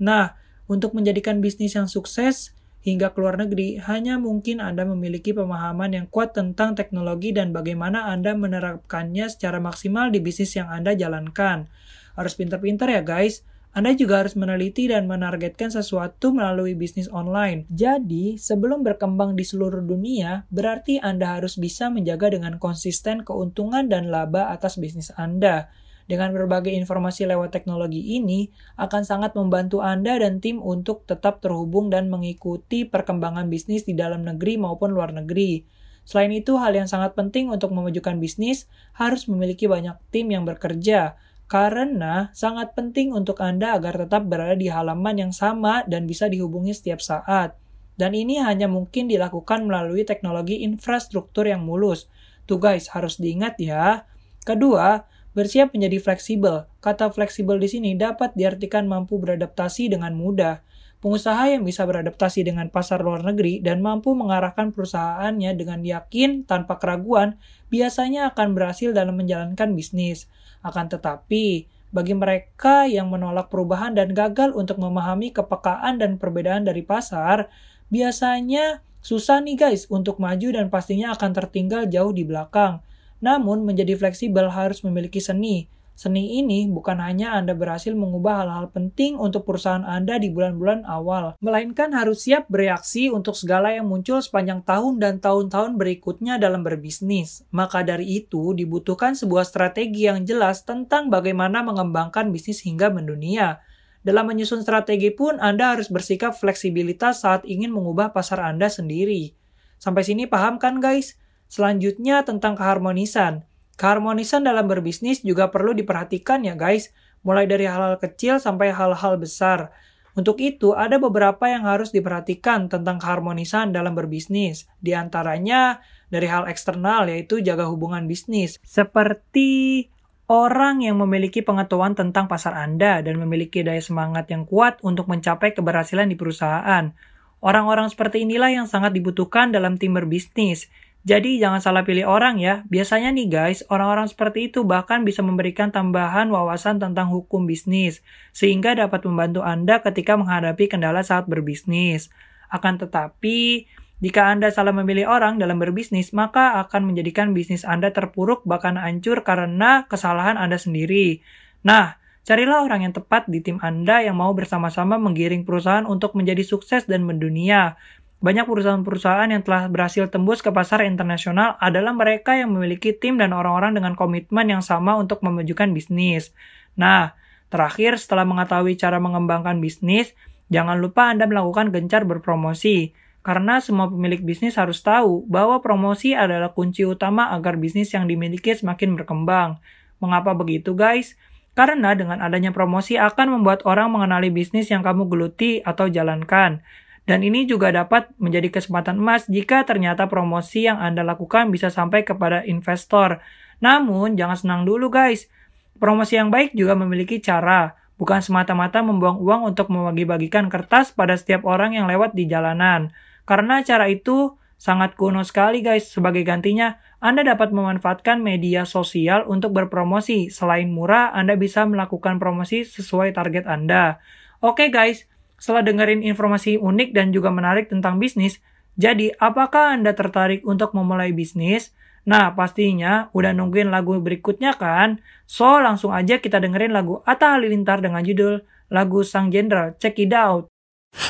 Nah, 0.00 0.32
untuk 0.70 0.96
menjadikan 0.96 1.44
bisnis 1.44 1.76
yang 1.76 1.88
sukses 1.90 2.54
hingga 2.84 3.12
ke 3.12 3.18
luar 3.20 3.40
negeri, 3.40 3.80
hanya 3.80 4.20
mungkin 4.20 4.60
Anda 4.60 4.84
memiliki 4.84 5.32
pemahaman 5.32 5.96
yang 5.96 6.06
kuat 6.12 6.36
tentang 6.36 6.76
teknologi 6.76 7.32
dan 7.32 7.56
bagaimana 7.56 8.12
Anda 8.12 8.36
menerapkannya 8.36 9.32
secara 9.32 9.56
maksimal 9.60 10.12
di 10.12 10.20
bisnis 10.20 10.52
yang 10.56 10.68
Anda 10.68 10.92
jalankan. 10.92 11.68
Harus 12.14 12.36
pintar-pintar 12.36 12.92
ya 12.92 13.00
guys, 13.00 13.40
anda 13.74 13.90
juga 13.90 14.22
harus 14.22 14.38
meneliti 14.38 14.86
dan 14.86 15.10
menargetkan 15.10 15.66
sesuatu 15.66 16.30
melalui 16.30 16.78
bisnis 16.78 17.10
online. 17.10 17.66
Jadi, 17.66 18.38
sebelum 18.38 18.86
berkembang 18.86 19.34
di 19.34 19.42
seluruh 19.42 19.82
dunia, 19.82 20.46
berarti 20.46 21.02
Anda 21.02 21.34
harus 21.34 21.58
bisa 21.58 21.90
menjaga 21.90 22.30
dengan 22.30 22.62
konsisten 22.62 23.26
keuntungan 23.26 23.90
dan 23.90 24.14
laba 24.14 24.54
atas 24.54 24.78
bisnis 24.78 25.10
Anda. 25.18 25.74
Dengan 26.04 26.36
berbagai 26.36 26.68
informasi 26.68 27.24
lewat 27.24 27.56
teknologi 27.56 28.20
ini, 28.20 28.52
akan 28.76 29.08
sangat 29.08 29.32
membantu 29.32 29.80
Anda 29.80 30.20
dan 30.20 30.44
tim 30.44 30.60
untuk 30.60 31.08
tetap 31.08 31.40
terhubung 31.40 31.88
dan 31.88 32.12
mengikuti 32.12 32.84
perkembangan 32.84 33.48
bisnis 33.48 33.88
di 33.88 33.96
dalam 33.96 34.20
negeri 34.20 34.60
maupun 34.60 34.92
luar 34.92 35.16
negeri. 35.16 35.64
Selain 36.04 36.28
itu, 36.36 36.60
hal 36.60 36.76
yang 36.76 36.84
sangat 36.84 37.16
penting 37.16 37.48
untuk 37.48 37.72
memajukan 37.72 38.20
bisnis 38.20 38.68
harus 38.92 39.24
memiliki 39.24 39.64
banyak 39.64 39.96
tim 40.12 40.28
yang 40.28 40.44
bekerja, 40.44 41.16
Karena 41.44 42.32
sangat 42.32 42.72
penting 42.72 43.12
untuk 43.12 43.44
Anda 43.44 43.76
agar 43.76 44.00
tetap 44.00 44.24
berada 44.24 44.56
di 44.56 44.72
halaman 44.72 45.28
yang 45.28 45.32
sama 45.32 45.84
dan 45.84 46.08
bisa 46.08 46.24
dihubungi 46.24 46.72
setiap 46.72 47.04
saat. 47.04 47.52
Dan 47.94 48.16
ini 48.16 48.40
hanya 48.40 48.66
mungkin 48.66 49.06
dilakukan 49.06 49.68
melalui 49.68 50.02
teknologi 50.08 50.64
infrastruktur 50.64 51.46
yang 51.46 51.62
mulus. 51.62 52.08
Tuh 52.48 52.58
guys, 52.58 52.90
harus 52.90 53.20
diingat 53.20 53.60
ya. 53.60 54.08
Kedua, 54.42 55.04
bersiap 55.34 55.74
menjadi 55.74 55.98
fleksibel. 56.00 56.64
Kata 56.80 57.10
fleksibel 57.10 57.58
di 57.58 57.68
sini 57.68 57.90
dapat 57.98 58.32
diartikan 58.38 58.86
mampu 58.86 59.18
beradaptasi 59.18 59.90
dengan 59.90 60.14
mudah. 60.14 60.62
Pengusaha 61.04 61.52
yang 61.52 61.68
bisa 61.68 61.84
beradaptasi 61.84 62.48
dengan 62.48 62.72
pasar 62.72 63.04
luar 63.04 63.20
negeri 63.20 63.60
dan 63.60 63.84
mampu 63.84 64.16
mengarahkan 64.16 64.72
perusahaannya 64.72 65.52
dengan 65.52 65.84
yakin 65.84 66.48
tanpa 66.48 66.80
keraguan 66.80 67.36
biasanya 67.68 68.32
akan 68.32 68.56
berhasil 68.56 68.96
dalam 68.96 69.20
menjalankan 69.20 69.76
bisnis. 69.76 70.32
Akan 70.64 70.88
tetapi, 70.88 71.68
bagi 71.92 72.16
mereka 72.16 72.88
yang 72.88 73.12
menolak 73.12 73.52
perubahan 73.52 73.92
dan 73.92 74.16
gagal 74.16 74.56
untuk 74.56 74.80
memahami 74.80 75.28
kepekaan 75.28 76.00
dan 76.00 76.16
perbedaan 76.16 76.64
dari 76.64 76.80
pasar, 76.80 77.52
biasanya 77.92 78.80
susah 79.04 79.44
nih 79.44 79.60
guys 79.60 79.84
untuk 79.92 80.16
maju 80.16 80.56
dan 80.56 80.72
pastinya 80.72 81.12
akan 81.12 81.36
tertinggal 81.36 81.84
jauh 81.84 82.16
di 82.16 82.24
belakang. 82.24 82.80
Namun, 83.24 83.64
menjadi 83.64 83.96
fleksibel 83.96 84.52
harus 84.52 84.84
memiliki 84.84 85.24
seni, 85.24 85.72
Seni 85.94 86.42
ini 86.42 86.66
bukan 86.66 86.98
hanya 86.98 87.38
Anda 87.38 87.54
berhasil 87.54 87.94
mengubah 87.94 88.42
hal-hal 88.42 88.66
penting 88.74 89.14
untuk 89.14 89.46
perusahaan 89.46 89.86
Anda 89.86 90.18
di 90.18 90.26
bulan-bulan 90.26 90.82
awal, 90.90 91.38
melainkan 91.38 91.94
harus 91.94 92.26
siap 92.26 92.50
bereaksi 92.50 93.14
untuk 93.14 93.38
segala 93.38 93.70
yang 93.70 93.86
muncul 93.86 94.18
sepanjang 94.18 94.66
tahun 94.66 94.98
dan 94.98 95.22
tahun-tahun 95.22 95.78
berikutnya 95.78 96.42
dalam 96.42 96.66
berbisnis. 96.66 97.46
Maka 97.54 97.86
dari 97.86 98.26
itu, 98.26 98.58
dibutuhkan 98.58 99.14
sebuah 99.14 99.46
strategi 99.46 100.10
yang 100.10 100.26
jelas 100.26 100.66
tentang 100.66 101.14
bagaimana 101.14 101.62
mengembangkan 101.62 102.34
bisnis 102.34 102.66
hingga 102.66 102.90
mendunia. 102.90 103.62
Dalam 104.02 104.26
menyusun 104.26 104.66
strategi 104.66 105.14
pun, 105.14 105.38
Anda 105.38 105.78
harus 105.78 105.86
bersikap 105.94 106.34
fleksibilitas 106.34 107.22
saat 107.22 107.46
ingin 107.46 107.70
mengubah 107.70 108.10
pasar 108.10 108.42
Anda 108.42 108.66
sendiri. 108.66 109.30
Sampai 109.78 110.02
sini 110.02 110.26
paham 110.26 110.58
kan 110.58 110.82
guys? 110.82 111.14
Selanjutnya 111.48 112.24
tentang 112.26 112.58
keharmonisan. 112.58 113.46
Keharmonisan 113.74 114.46
dalam 114.46 114.70
berbisnis 114.70 115.26
juga 115.26 115.50
perlu 115.50 115.74
diperhatikan 115.74 116.46
ya 116.46 116.54
guys, 116.54 116.94
mulai 117.26 117.48
dari 117.48 117.66
hal-hal 117.66 117.98
kecil 117.98 118.38
sampai 118.38 118.70
hal-hal 118.70 119.18
besar. 119.18 119.74
Untuk 120.14 120.38
itu, 120.38 120.78
ada 120.78 121.02
beberapa 121.02 121.50
yang 121.50 121.66
harus 121.66 121.90
diperhatikan 121.90 122.70
tentang 122.70 123.02
keharmonisan 123.02 123.74
dalam 123.74 123.98
berbisnis. 123.98 124.70
Di 124.78 124.94
antaranya 124.94 125.82
dari 126.06 126.30
hal 126.30 126.46
eksternal, 126.46 127.10
yaitu 127.10 127.42
jaga 127.42 127.66
hubungan 127.66 128.06
bisnis. 128.06 128.62
Seperti 128.62 129.90
orang 130.30 130.86
yang 130.86 131.02
memiliki 131.02 131.42
pengetahuan 131.42 131.98
tentang 131.98 132.30
pasar 132.30 132.54
Anda 132.54 133.02
dan 133.02 133.18
memiliki 133.18 133.66
daya 133.66 133.82
semangat 133.82 134.30
yang 134.30 134.46
kuat 134.46 134.78
untuk 134.86 135.10
mencapai 135.10 135.50
keberhasilan 135.50 136.06
di 136.06 136.14
perusahaan. 136.14 136.94
Orang-orang 137.42 137.90
seperti 137.90 138.22
inilah 138.22 138.54
yang 138.54 138.66
sangat 138.70 138.94
dibutuhkan 138.94 139.50
dalam 139.50 139.76
tim 139.76 139.98
berbisnis. 139.98 140.70
Jadi 141.04 141.36
jangan 141.36 141.60
salah 141.60 141.84
pilih 141.84 142.08
orang 142.08 142.40
ya. 142.40 142.64
Biasanya 142.72 143.12
nih 143.12 143.28
guys, 143.28 143.60
orang-orang 143.68 144.08
seperti 144.08 144.48
itu 144.48 144.64
bahkan 144.64 145.04
bisa 145.04 145.20
memberikan 145.20 145.68
tambahan 145.68 146.32
wawasan 146.32 146.80
tentang 146.80 147.12
hukum 147.12 147.44
bisnis, 147.44 148.00
sehingga 148.32 148.72
dapat 148.72 149.04
membantu 149.04 149.44
Anda 149.44 149.84
ketika 149.84 150.16
menghadapi 150.16 150.64
kendala 150.64 151.04
saat 151.04 151.28
berbisnis. 151.28 152.08
Akan 152.48 152.80
tetapi, 152.80 153.68
jika 154.00 154.32
Anda 154.32 154.48
salah 154.48 154.72
memilih 154.72 155.04
orang 155.04 155.36
dalam 155.36 155.60
berbisnis, 155.60 156.16
maka 156.16 156.56
akan 156.64 156.88
menjadikan 156.88 157.36
bisnis 157.36 157.68
Anda 157.68 157.92
terpuruk 157.92 158.48
bahkan 158.48 158.80
hancur 158.80 159.20
karena 159.28 159.84
kesalahan 159.84 160.40
Anda 160.40 160.56
sendiri. 160.56 161.20
Nah, 161.68 162.00
carilah 162.24 162.64
orang 162.64 162.88
yang 162.88 162.96
tepat 162.96 163.28
di 163.28 163.44
tim 163.44 163.60
Anda 163.60 164.00
yang 164.00 164.16
mau 164.16 164.32
bersama-sama 164.32 164.96
menggiring 164.96 165.44
perusahaan 165.44 165.84
untuk 165.84 166.16
menjadi 166.16 166.40
sukses 166.40 166.88
dan 166.88 167.04
mendunia. 167.04 167.76
Banyak 168.24 168.48
perusahaan-perusahaan 168.48 169.28
yang 169.28 169.44
telah 169.44 169.68
berhasil 169.68 170.08
tembus 170.08 170.40
ke 170.40 170.48
pasar 170.48 170.80
internasional 170.88 171.60
adalah 171.60 171.92
mereka 171.92 172.32
yang 172.32 172.56
memiliki 172.56 172.96
tim 172.96 173.20
dan 173.20 173.36
orang-orang 173.36 173.76
dengan 173.76 173.92
komitmen 173.92 174.48
yang 174.48 174.64
sama 174.64 174.96
untuk 174.96 175.20
memajukan 175.20 175.76
bisnis. 175.76 176.32
Nah, 176.72 177.12
terakhir 177.52 178.00
setelah 178.00 178.24
mengetahui 178.24 178.80
cara 178.80 178.96
mengembangkan 178.96 179.60
bisnis, 179.60 180.16
jangan 180.48 180.80
lupa 180.80 181.12
Anda 181.12 181.28
melakukan 181.28 181.68
gencar 181.68 182.08
berpromosi. 182.08 182.96
Karena 183.20 183.60
semua 183.60 183.92
pemilik 183.92 184.24
bisnis 184.24 184.56
harus 184.56 184.80
tahu 184.80 185.28
bahwa 185.28 185.60
promosi 185.60 186.16
adalah 186.16 186.56
kunci 186.56 186.88
utama 186.88 187.28
agar 187.28 187.60
bisnis 187.60 187.92
yang 187.92 188.08
dimiliki 188.08 188.56
semakin 188.56 188.96
berkembang. 188.96 189.60
Mengapa 190.00 190.32
begitu 190.32 190.72
guys? 190.72 191.12
Karena 191.52 191.92
dengan 191.92 192.24
adanya 192.24 192.56
promosi 192.56 192.96
akan 192.96 193.36
membuat 193.36 193.68
orang 193.68 193.92
mengenali 193.92 194.32
bisnis 194.32 194.72
yang 194.72 194.80
kamu 194.80 195.12
geluti 195.12 195.60
atau 195.60 195.92
jalankan. 195.92 196.64
Dan 197.04 197.20
ini 197.20 197.44
juga 197.44 197.68
dapat 197.68 198.08
menjadi 198.16 198.48
kesempatan 198.48 198.96
emas 198.96 199.28
jika 199.28 199.68
ternyata 199.68 200.08
promosi 200.08 200.64
yang 200.64 200.80
Anda 200.80 201.04
lakukan 201.04 201.52
bisa 201.52 201.68
sampai 201.68 202.00
kepada 202.00 202.40
investor. 202.48 203.20
Namun, 203.60 204.16
jangan 204.16 204.36
senang 204.40 204.62
dulu 204.64 204.88
guys. 204.88 205.28
Promosi 205.76 206.16
yang 206.16 206.32
baik 206.32 206.56
juga 206.56 206.72
memiliki 206.72 207.20
cara, 207.20 207.76
bukan 208.00 208.24
semata-mata 208.24 208.80
membuang 208.80 209.20
uang 209.20 209.52
untuk 209.52 209.68
membagi-bagikan 209.68 210.48
kertas 210.48 210.96
pada 210.96 211.12
setiap 211.14 211.44
orang 211.44 211.76
yang 211.76 211.84
lewat 211.84 212.16
di 212.16 212.24
jalanan. 212.24 212.88
Karena 213.28 213.60
cara 213.60 213.84
itu 213.92 214.40
sangat 214.56 214.96
kuno 214.96 215.20
sekali 215.28 215.60
guys. 215.60 215.92
Sebagai 215.92 216.24
gantinya, 216.24 216.80
Anda 217.04 217.20
dapat 217.20 217.52
memanfaatkan 217.52 218.24
media 218.24 218.64
sosial 218.64 219.28
untuk 219.28 219.52
berpromosi. 219.52 220.32
Selain 220.32 220.72
murah, 220.72 221.12
Anda 221.12 221.36
bisa 221.36 221.68
melakukan 221.68 222.16
promosi 222.16 222.64
sesuai 222.64 223.12
target 223.12 223.44
Anda. 223.44 224.00
Oke 224.40 224.72
guys, 224.72 225.04
setelah 225.44 225.60
dengerin 225.60 226.00
informasi 226.00 226.56
unik 226.56 226.96
dan 226.96 227.12
juga 227.12 227.28
menarik 227.28 227.68
tentang 227.68 228.00
bisnis, 228.00 228.40
jadi 228.80 229.12
apakah 229.20 229.76
Anda 229.76 229.92
tertarik 229.92 230.40
untuk 230.48 230.72
memulai 230.72 231.12
bisnis? 231.12 231.76
Nah, 232.08 232.32
pastinya 232.32 233.12
udah 233.12 233.36
nungguin 233.36 233.68
lagu 233.68 234.00
berikutnya 234.00 234.56
kan? 234.56 235.04
So, 235.28 235.60
langsung 235.60 235.92
aja 235.92 236.16
kita 236.16 236.40
dengerin 236.40 236.72
lagu 236.72 237.04
Atta 237.04 237.36
Halilintar 237.36 237.84
dengan 237.84 238.00
judul 238.00 238.40
lagu 238.72 239.04
Sang 239.04 239.28
Jenderal. 239.28 239.76
Check 239.76 240.00
it 240.00 240.16
out. 240.16 240.48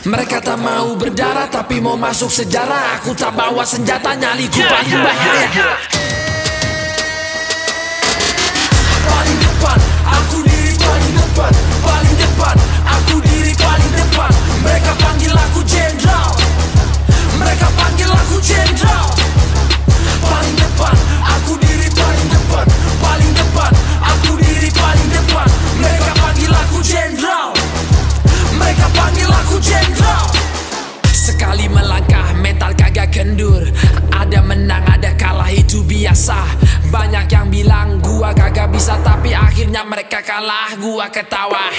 Mereka 0.03 0.43
tak 0.43 0.59
mau 0.59 0.99
berdarah 0.99 1.47
tapi 1.47 1.79
mau 1.79 1.95
masuk 1.95 2.33
sejarah 2.33 2.99
Aku 2.99 3.13
tak 3.13 3.37
bawa 3.37 3.69
senjata 3.69 4.17
nyaliku 4.17 4.65
paling 4.65 4.97
bahaya 4.97 5.49
Sekali 31.25 31.73
melangkah 31.73 32.37
mental 32.37 32.77
kagak 32.77 33.09
kendur. 33.09 33.65
Ada 34.13 34.45
menang 34.45 34.85
ada 34.85 35.17
kalah 35.17 35.49
itu 35.49 35.81
biasa. 35.81 36.37
Banyak 36.93 37.27
yang 37.33 37.49
bilang 37.49 37.97
gua 38.05 38.37
kagak 38.37 38.69
bisa 38.69 39.01
Tapi 39.01 39.33
akhirnya 39.33 39.89
mereka 39.89 40.21
kalah. 40.21 40.77
Gua 40.77 41.09
ketawa. 41.09 41.73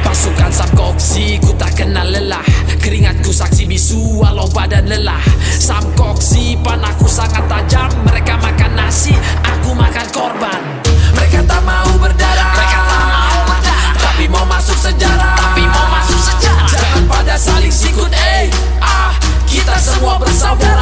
Pasukan 0.00 0.48
Samkoksi 0.48 1.36
ku 1.44 1.52
tak 1.52 1.76
kenal 1.76 2.08
lelah. 2.08 2.40
Keringatku 2.80 3.28
saksi 3.28 3.68
bisu 3.68 4.24
walau 4.24 4.48
badan 4.48 4.88
lelah. 4.88 5.20
Samkoksi 5.60 6.56
panahku 6.64 7.04
sangat 7.04 7.44
tajam. 7.44 7.92
Mereka 8.08 8.40
makan 8.40 8.72
nasi 8.72 9.12
aku 9.44 9.76
makan 9.76 10.06
korban. 10.16 10.60
Mereka 11.12 11.44
tak 11.44 11.60
mau 11.60 11.92
berdarah. 12.00 12.50
Mereka 12.56 12.78
tak 12.88 13.02
mau 13.04 13.38
berdarah. 13.52 13.94
Tapi 14.00 14.24
mau 14.32 14.44
masuk 14.48 14.78
sejarah. 14.80 15.36
Tapi 15.36 15.62
mau 15.68 15.86
masuk 15.92 16.18
sejarah 16.18 16.31
pada 17.12 17.36
saling 17.36 17.72
sikut 17.72 18.08
eh. 18.08 18.48
Ah 18.80 19.12
Kita 19.44 19.76
semua 19.76 20.16
bersaudara 20.16 20.81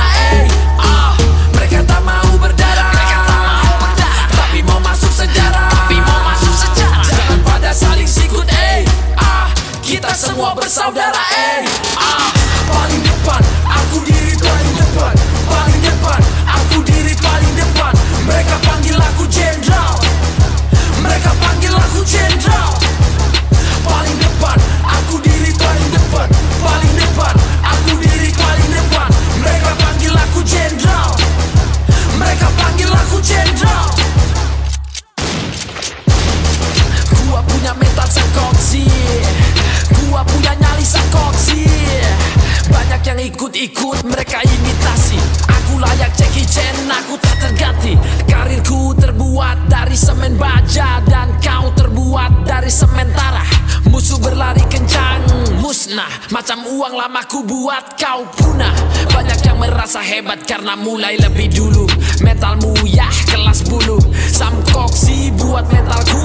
raja 50.70 51.02
dan 51.02 51.35
kau 51.42 51.66
terbuat 51.74 52.46
dari 52.46 52.70
sementara 52.70 53.42
Musuh 53.90 54.22
berlari 54.22 54.62
kencang, 54.70 55.18
musnah. 55.59 56.30
Macam 56.30 56.62
uang 56.62 56.94
lama 56.94 57.26
ku 57.26 57.42
buat 57.42 57.98
kau 57.98 58.22
punah. 58.38 58.70
Banyak 59.11 59.42
yang 59.42 59.59
merasa 59.59 59.98
hebat 59.98 60.46
karena 60.46 60.78
mulai 60.78 61.18
lebih 61.18 61.50
dulu. 61.50 61.90
Metalmu 62.22 62.70
yah 62.87 63.11
kelas 63.26 63.66
bulu. 63.66 63.98
Sam 64.30 64.54
Koksi 64.70 65.35
buat 65.35 65.66
mentalku 65.74 66.22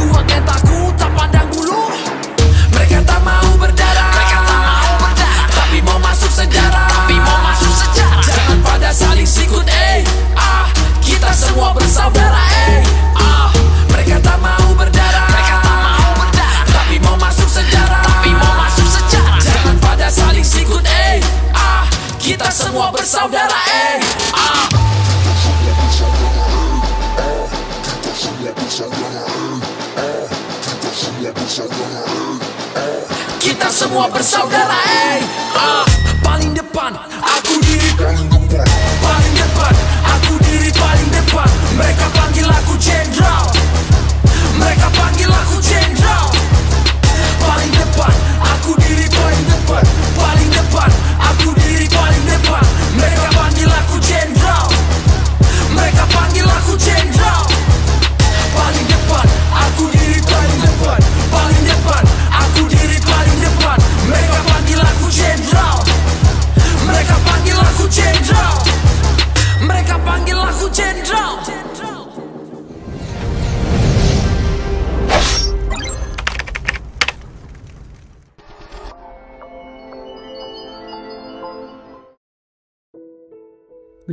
Buat 0.00 0.24
mentalku 0.24 0.88
tak 0.96 1.12
pandang 1.12 1.48
bulu. 1.52 1.92
Mereka 2.72 3.04
tak 3.04 3.20
mau 3.20 3.52
berdarah. 3.60 4.08
Mereka 4.16 4.38
tak 4.48 4.60
mau 4.64 4.92
berdarah. 4.96 5.46
Tapi 5.52 5.78
mau 5.84 5.98
masuk 6.00 6.32
sejarah. 6.32 6.88
Tapi 6.88 7.16
mau 7.20 7.38
masuk 7.52 7.72
sejarah. 7.84 8.22
Jangan 8.24 8.58
pada 8.64 8.90
saling 8.96 9.28
sikut 9.28 9.66
eh. 9.68 10.00
Ah 10.40 10.72
Kita 11.04 11.36
semua 11.36 11.76
bersaudara 11.76 12.42
eh. 12.64 12.80
Ah. 13.12 13.41
Mereka 13.92 14.16
tak 14.24 14.38
mau 14.40 14.68
berdarah. 14.72 15.26
Mereka 15.28 15.54
tak 15.60 15.76
mau 15.84 16.10
berdarah. 16.16 16.64
Tapi 16.72 16.96
mau 17.04 17.16
masuk 17.20 17.48
sejarah. 17.48 18.00
Tapi 18.00 18.30
mau 18.32 18.52
masuk 18.56 18.88
sejarah. 18.88 19.36
Jangan 19.38 19.76
pada 19.78 20.08
saling 20.08 20.44
sikut 20.44 20.84
eh. 20.88 21.20
Ah 21.52 21.84
Kita 22.16 22.48
semua 22.48 22.88
bersaudara 22.88 23.60
eh. 23.68 24.00
Ah. 24.32 24.66
Kita 33.42 33.68
semua 33.68 34.08
bersaudara 34.08 34.78
eh. 34.88 35.20
Ah 35.52 36.11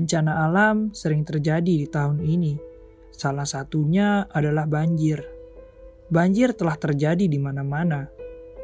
Bencana 0.10 0.50
alam 0.50 0.90
sering 0.90 1.22
terjadi 1.22 1.62
di 1.62 1.86
tahun 1.86 2.26
ini. 2.26 2.58
Salah 3.14 3.46
satunya 3.46 4.26
adalah 4.34 4.66
banjir. 4.66 5.22
Banjir 6.10 6.58
telah 6.58 6.74
terjadi 6.82 7.30
di 7.30 7.38
mana-mana. 7.38 8.10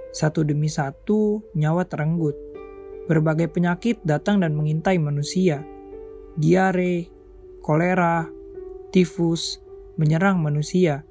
Satu 0.09 0.41
demi 0.41 0.73
satu, 0.73 1.45
nyawa 1.53 1.85
terenggut. 1.85 2.33
Berbagai 3.05 3.53
penyakit 3.53 4.01
datang 4.01 4.41
dan 4.41 4.57
mengintai 4.57 4.97
manusia. 4.97 5.61
Diare, 6.33 7.13
kolera, 7.61 8.25
tifus, 8.89 9.61
menyerang 10.01 10.41
manusia. 10.41 11.05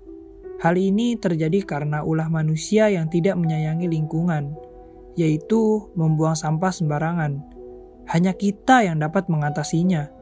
Hal 0.59 0.75
ini 0.75 1.15
terjadi 1.15 1.63
karena 1.63 2.03
ulah 2.03 2.27
manusia 2.27 2.91
yang 2.91 3.07
tidak 3.07 3.39
menyayangi 3.39 3.87
lingkungan, 3.87 4.51
yaitu 5.15 5.95
membuang 5.95 6.35
sampah 6.35 6.75
sembarangan. 6.75 7.39
Hanya 8.11 8.35
kita 8.35 8.83
yang 8.83 8.99
dapat 8.99 9.31
mengatasinya. 9.31 10.14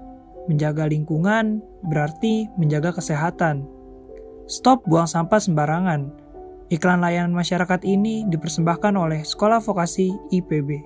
Menjaga 0.50 0.90
lingkungan 0.90 1.62
berarti 1.86 2.50
menjaga 2.58 2.90
kesehatan. 2.90 3.62
Stop 4.50 4.82
buang 4.90 5.06
sampah 5.06 5.38
sembarangan. 5.38 6.10
Iklan 6.66 6.98
layanan 6.98 7.30
masyarakat 7.30 7.86
ini 7.86 8.26
dipersembahkan 8.26 8.94
oleh 8.98 9.22
Sekolah 9.22 9.62
Vokasi 9.62 10.10
IPB. 10.34 10.82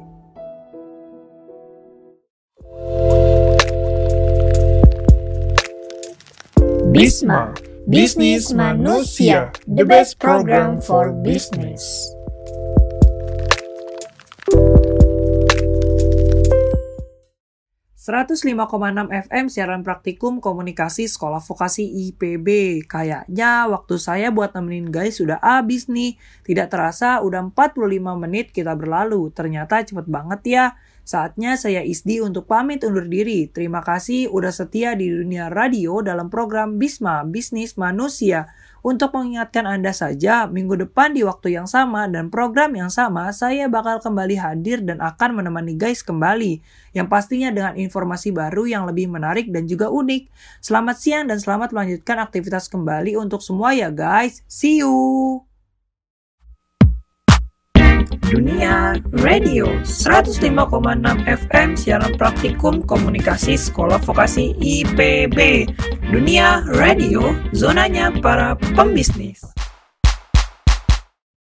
Bisma, 6.92 7.52
Bisnis 7.84 8.52
Manusia, 8.56 9.52
the 9.68 9.84
best 9.84 10.16
program 10.16 10.80
for 10.80 11.12
business. 11.12 12.15
...105,6 18.06 19.10
FM 19.26 19.50
siaran 19.50 19.82
praktikum 19.82 20.38
komunikasi 20.38 21.10
sekolah 21.10 21.42
vokasi 21.42 21.82
IPB. 22.06 22.46
Kayaknya 22.86 23.66
waktu 23.66 23.98
saya 23.98 24.30
buat 24.30 24.54
nemenin 24.54 24.94
guys 24.94 25.18
sudah 25.18 25.42
habis 25.42 25.90
nih. 25.90 26.14
Tidak 26.46 26.70
terasa 26.70 27.18
udah 27.26 27.50
45 27.50 27.82
menit 28.22 28.54
kita 28.54 28.78
berlalu. 28.78 29.34
Ternyata 29.34 29.82
cepet 29.82 30.06
banget 30.06 30.40
ya. 30.46 30.64
Saatnya 31.06 31.54
saya 31.54 31.86
Isdi 31.86 32.18
untuk 32.18 32.50
pamit 32.50 32.82
undur 32.82 33.06
diri. 33.06 33.46
Terima 33.46 33.78
kasih 33.78 34.26
udah 34.26 34.50
setia 34.50 34.98
di 34.98 35.06
dunia 35.06 35.46
radio 35.46 36.02
dalam 36.02 36.26
program 36.26 36.82
Bisma, 36.82 37.22
Bisnis 37.22 37.78
Manusia. 37.78 38.50
Untuk 38.82 39.14
mengingatkan 39.14 39.70
Anda 39.70 39.94
saja, 39.94 40.50
minggu 40.50 40.74
depan 40.82 41.14
di 41.14 41.22
waktu 41.22 41.54
yang 41.54 41.70
sama 41.70 42.10
dan 42.10 42.26
program 42.26 42.74
yang 42.74 42.90
sama, 42.90 43.30
saya 43.30 43.70
bakal 43.70 44.02
kembali 44.02 44.34
hadir 44.34 44.82
dan 44.82 44.98
akan 44.98 45.38
menemani 45.38 45.78
guys 45.78 46.02
kembali. 46.02 46.58
Yang 46.90 47.06
pastinya 47.06 47.54
dengan 47.54 47.78
informasi 47.78 48.34
baru 48.34 48.66
yang 48.66 48.82
lebih 48.90 49.06
menarik 49.06 49.46
dan 49.54 49.70
juga 49.70 49.86
unik. 49.86 50.26
Selamat 50.58 50.98
siang 50.98 51.30
dan 51.30 51.38
selamat 51.38 51.70
melanjutkan 51.70 52.18
aktivitas 52.18 52.66
kembali 52.66 53.14
untuk 53.14 53.38
semua 53.46 53.70
ya 53.78 53.94
guys. 53.94 54.42
See 54.50 54.82
you! 54.82 55.45
Dunia 58.26 58.98
Radio 59.22 59.70
105,6 59.86 60.50
FM 61.30 61.68
siaran 61.78 62.10
praktikum 62.18 62.82
komunikasi 62.82 63.54
sekolah 63.54 64.02
vokasi 64.02 64.50
IPB 64.58 65.70
Dunia 66.10 66.66
Radio 66.74 67.22
zonanya 67.54 68.10
para 68.10 68.58
pembisnis 68.74 69.46